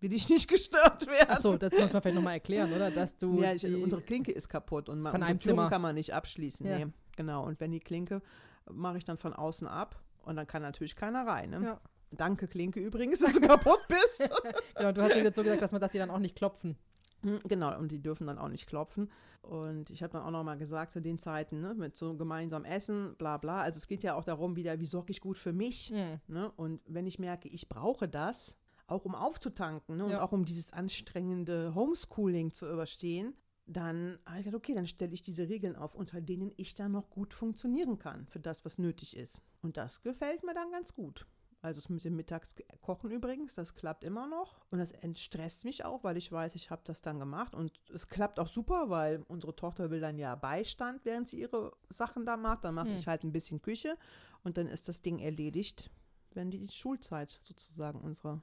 [0.00, 1.30] will ich nicht gestört werden.
[1.30, 2.90] Achso, das muss man vielleicht nochmal erklären, oder?
[2.90, 3.42] Dass du.
[3.42, 5.68] Ja, ich, unsere Klinke ist kaputt und man, Von einem Zimmer.
[5.68, 6.66] kann man nicht abschließen.
[6.66, 6.78] Ja.
[6.78, 7.44] Nee, genau.
[7.46, 8.22] Und wenn die Klinke
[8.70, 11.50] mache ich dann von außen ab und dann kann natürlich keiner rein.
[11.50, 11.60] Ne?
[11.64, 11.80] ja.
[12.10, 14.22] Danke, Klinke übrigens, dass du kaputt bist.
[14.76, 16.76] Genau, du hast jetzt so gesagt, dass man das sie dann auch nicht klopfen.
[17.22, 19.10] Hm, genau, und die dürfen dann auch nicht klopfen.
[19.42, 22.64] Und ich habe dann auch noch mal gesagt, zu den Zeiten, ne, mit so gemeinsam
[22.64, 23.62] Essen, bla bla.
[23.62, 25.90] Also es geht ja auch darum, wieder, wie sorge ich gut für mich.
[25.90, 26.20] Hm.
[26.28, 26.50] Ne?
[26.56, 28.56] Und wenn ich merke, ich brauche das,
[28.86, 30.04] auch um aufzutanken ne?
[30.04, 30.22] und Ja.
[30.22, 33.34] auch um dieses anstrengende Homeschooling zu überstehen,
[33.66, 36.92] dann habe ich gedacht, okay, dann stelle ich diese Regeln auf, unter denen ich dann
[36.92, 39.42] noch gut funktionieren kann für das, was nötig ist.
[39.60, 41.26] Und das gefällt mir dann ganz gut.
[41.60, 44.60] Also das mit dem Mittagskochen übrigens, das klappt immer noch.
[44.70, 47.54] Und das entstresst mich auch, weil ich weiß, ich habe das dann gemacht.
[47.54, 51.72] Und es klappt auch super, weil unsere Tochter will dann ja Beistand, während sie ihre
[51.88, 52.62] Sachen da macht.
[52.64, 52.96] Dann mache Hm.
[52.96, 53.96] ich halt ein bisschen Küche
[54.44, 55.90] und dann ist das Ding erledigt,
[56.32, 58.40] wenn die Schulzeit sozusagen unsere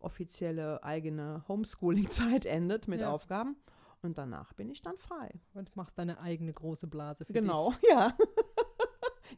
[0.00, 3.10] offizielle eigene Homeschooling-Zeit endet mit Ja.
[3.10, 3.56] Aufgaben.
[4.00, 5.30] Und danach bin ich dann frei.
[5.54, 8.16] Und machst deine eigene große Blase für Genau, ja.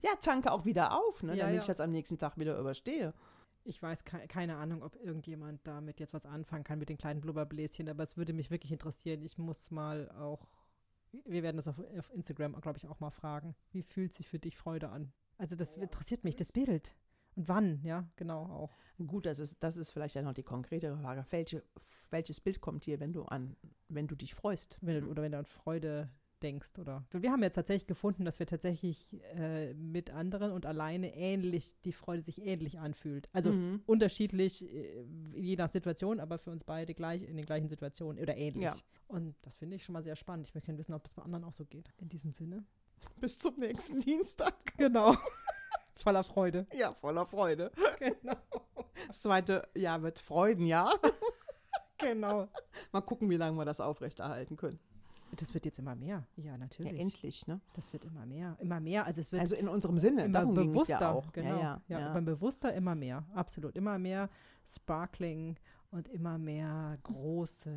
[0.02, 1.60] Ja, tanke auch wieder auf, ne, Ja, damit ja.
[1.60, 3.12] ich das am nächsten Tag wieder überstehe.
[3.64, 7.20] Ich weiß ke keine Ahnung, ob irgendjemand damit jetzt was anfangen kann mit den kleinen
[7.20, 9.22] Blubberbläschen, aber es würde mich wirklich interessieren.
[9.22, 10.46] Ich muss mal auch,
[11.24, 13.54] wir werden das auf, auf Instagram, glaube ich, auch mal fragen.
[13.70, 15.12] Wie fühlt sich für dich Freude an?
[15.38, 16.94] Also das interessiert mich, das Bild.
[17.36, 18.76] Und wann, ja, genau auch.
[19.06, 21.24] Gut, das ist, das ist vielleicht ja noch die konkretere Frage.
[21.30, 21.64] Welche,
[22.10, 23.56] welches Bild kommt dir, wenn du an,
[23.88, 24.78] wenn du dich freust?
[24.80, 26.10] Wenn oder wenn du an Freude
[26.44, 27.02] denkst, oder?
[27.10, 31.92] Wir haben jetzt tatsächlich gefunden, dass wir tatsächlich äh, mit anderen und alleine ähnlich, die
[31.92, 33.28] Freude sich ähnlich anfühlt.
[33.32, 33.82] Also Mhm.
[33.86, 38.36] unterschiedlich, äh, je nach Situation, aber für uns beide gleich in den gleichen Situationen oder
[38.36, 38.62] ähnlich.
[38.64, 38.74] Ja.
[39.08, 40.46] Und das finde ich schon mal sehr spannend.
[40.46, 41.88] Ich möchte gerne wissen, ob es bei anderen auch so geht.
[41.98, 42.62] In diesem Sinne.
[43.20, 44.54] Bis zum nächsten Dienstag.
[44.76, 45.16] Genau.
[45.96, 46.66] Voller Freude.
[46.74, 47.70] Ja, voller Freude.
[47.98, 48.36] Genau.
[49.06, 50.92] Das zweite Jahr wird Freudenjahr.
[51.98, 52.48] Genau.
[52.92, 54.78] Mal gucken, wie lange wir das aufrechterhalten können.
[55.36, 56.26] Das wird jetzt immer mehr.
[56.36, 56.98] Ja, Ja, natürlich.
[57.00, 57.60] endlich, ne?
[57.74, 58.56] das wird immer mehr.
[58.60, 59.04] Immer mehr.
[59.06, 61.00] Also es wird Also in unserem Sinne, immer darum bewusster.
[61.00, 61.32] ja auch.
[61.32, 61.48] Genau.
[61.48, 62.12] Ja, ja, ja, ja.
[62.12, 63.24] beim bewusster immer mehr.
[63.34, 63.76] Absolut.
[63.76, 64.28] Immer mehr
[64.66, 65.56] Sparkling
[65.90, 67.70] und immer mehr große,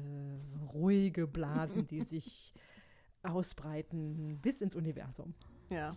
[0.74, 2.54] ruhige Blasen, die sich
[3.24, 5.34] ausbreiten bis ins Universum.
[5.70, 5.96] ja.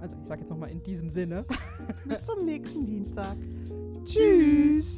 [0.00, 1.44] Also ich sage jetzt nochmal in diesem Sinne.
[2.04, 3.36] Bis zum nächsten Dienstag.
[4.04, 4.96] Tschüss.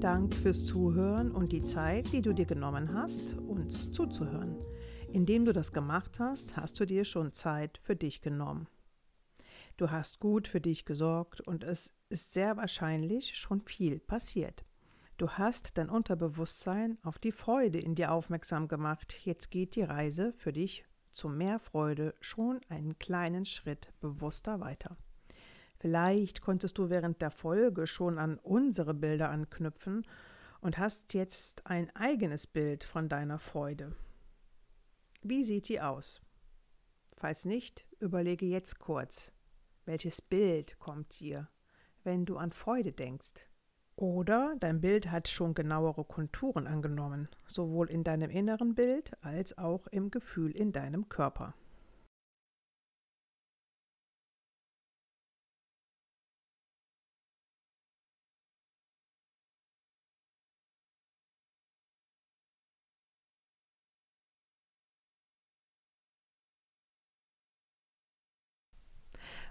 [0.00, 4.56] Dank fürs Zuhören und die Zeit, die du dir genommen hast, uns zuzuhören.
[5.12, 8.66] Indem du das gemacht hast, hast du dir schon Zeit für dich genommen.
[9.76, 14.64] Du hast gut für dich gesorgt und es ist sehr wahrscheinlich schon viel passiert.
[15.18, 19.14] Du hast dein Unterbewusstsein auf die Freude in dir aufmerksam gemacht.
[19.24, 24.96] Jetzt geht die Reise für dich zu mehr Freude schon einen kleinen Schritt bewusster weiter.
[25.80, 30.06] Vielleicht konntest du während der Folge schon an unsere Bilder anknüpfen
[30.60, 33.96] und hast jetzt ein eigenes Bild von deiner Freude.
[35.22, 36.20] Wie sieht die aus?
[37.16, 39.32] Falls nicht, überlege jetzt kurz,
[39.86, 41.48] welches Bild kommt dir,
[42.04, 43.48] wenn du an Freude denkst?
[43.96, 49.86] Oder dein Bild hat schon genauere Konturen angenommen, sowohl in deinem inneren Bild als auch
[49.88, 51.54] im Gefühl in deinem Körper.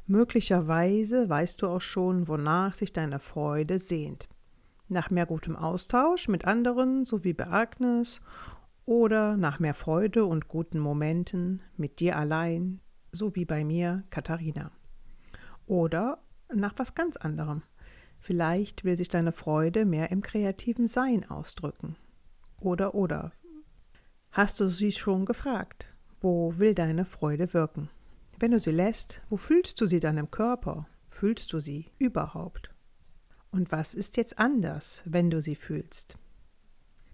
[0.10, 4.28] Möglicherweise weißt du auch schon, wonach sich deine Freude sehnt.
[4.88, 8.20] Nach mehr gutem Austausch mit anderen, so wie bei Agnes,
[8.86, 12.82] oder nach mehr Freude und guten Momenten mit dir allein,
[13.12, 14.72] so wie bei mir, Katharina.
[15.68, 17.62] Oder nach was ganz anderem.
[18.18, 21.98] Vielleicht will sich deine Freude mehr im kreativen Sein ausdrücken.
[22.60, 23.32] Oder, oder.
[24.32, 25.94] Hast du sie schon gefragt?
[26.20, 27.92] Wo will deine Freude wirken?
[28.42, 30.88] Wenn du sie lässt, wo fühlst du sie dann im Körper?
[31.10, 32.74] Fühlst du sie überhaupt?
[33.52, 36.18] Und was ist jetzt anders, wenn du sie fühlst?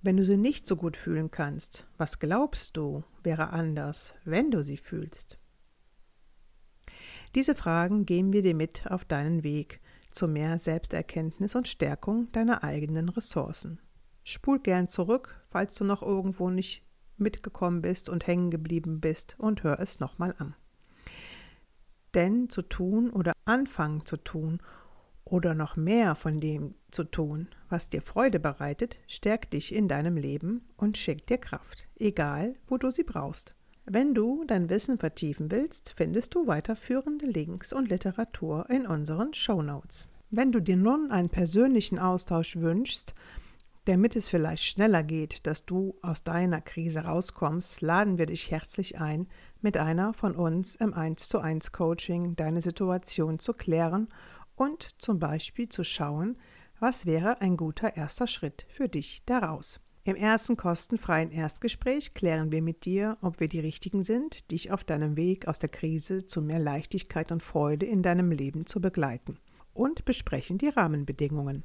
[0.03, 4.63] Wenn du sie nicht so gut fühlen kannst, was glaubst du wäre anders, wenn du
[4.63, 5.39] sie fühlst?
[7.33, 12.63] Diese Fragen geben wir dir mit auf deinen Weg zu mehr Selbsterkenntnis und Stärkung deiner
[12.63, 13.81] eigenen Ressourcen.
[14.21, 16.85] Spul gern zurück, falls du noch irgendwo nicht
[17.17, 20.55] mitgekommen bist und hängen geblieben bist und hör es nochmal an.
[22.15, 24.59] Denn zu tun oder anfangen zu tun
[25.25, 30.15] oder noch mehr von dem zu tun, was dir Freude bereitet, stärkt dich in deinem
[30.15, 33.55] Leben und schickt dir Kraft, egal wo du sie brauchst.
[33.85, 39.61] Wenn du dein Wissen vertiefen willst, findest du weiterführende Links und Literatur in unseren Show
[39.61, 40.07] Notes.
[40.31, 43.13] Wenn du dir nun einen persönlichen Austausch wünschst,
[43.85, 48.99] damit es vielleicht schneller geht, dass du aus deiner Krise rauskommst, laden wir dich herzlich
[48.99, 49.27] ein,
[49.61, 54.09] mit einer von uns im 1 zu 1 Coaching deine Situation zu klären
[54.55, 56.37] und zum Beispiel zu schauen,
[56.79, 59.79] was wäre ein guter erster Schritt für dich daraus.
[60.03, 64.83] Im ersten kostenfreien Erstgespräch klären wir mit dir, ob wir die Richtigen sind, dich auf
[64.83, 69.39] deinem Weg aus der Krise zu mehr Leichtigkeit und Freude in deinem Leben zu begleiten
[69.73, 71.63] und besprechen die Rahmenbedingungen.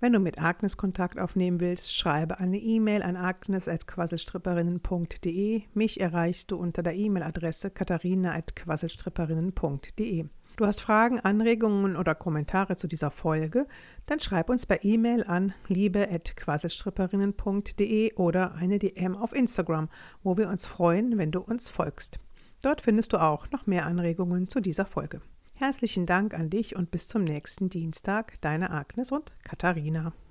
[0.00, 5.62] Wenn du mit Agnes Kontakt aufnehmen willst, schreibe eine E-Mail an agnes.quasselstripperinnen.de.
[5.74, 10.26] Mich erreichst du unter der E-Mail-Adresse katharina.quasselstripperinnen.de.
[10.56, 13.66] Du hast Fragen, Anregungen oder Kommentare zu dieser Folge?
[14.06, 19.88] Dann schreib uns per E-Mail an liebe.quasselstripperinnen.de oder eine DM auf Instagram,
[20.22, 22.20] wo wir uns freuen, wenn du uns folgst.
[22.62, 25.20] Dort findest du auch noch mehr Anregungen zu dieser Folge.
[25.60, 30.12] Herzlichen Dank an dich und bis zum nächsten Dienstag, deine Agnes und Katharina.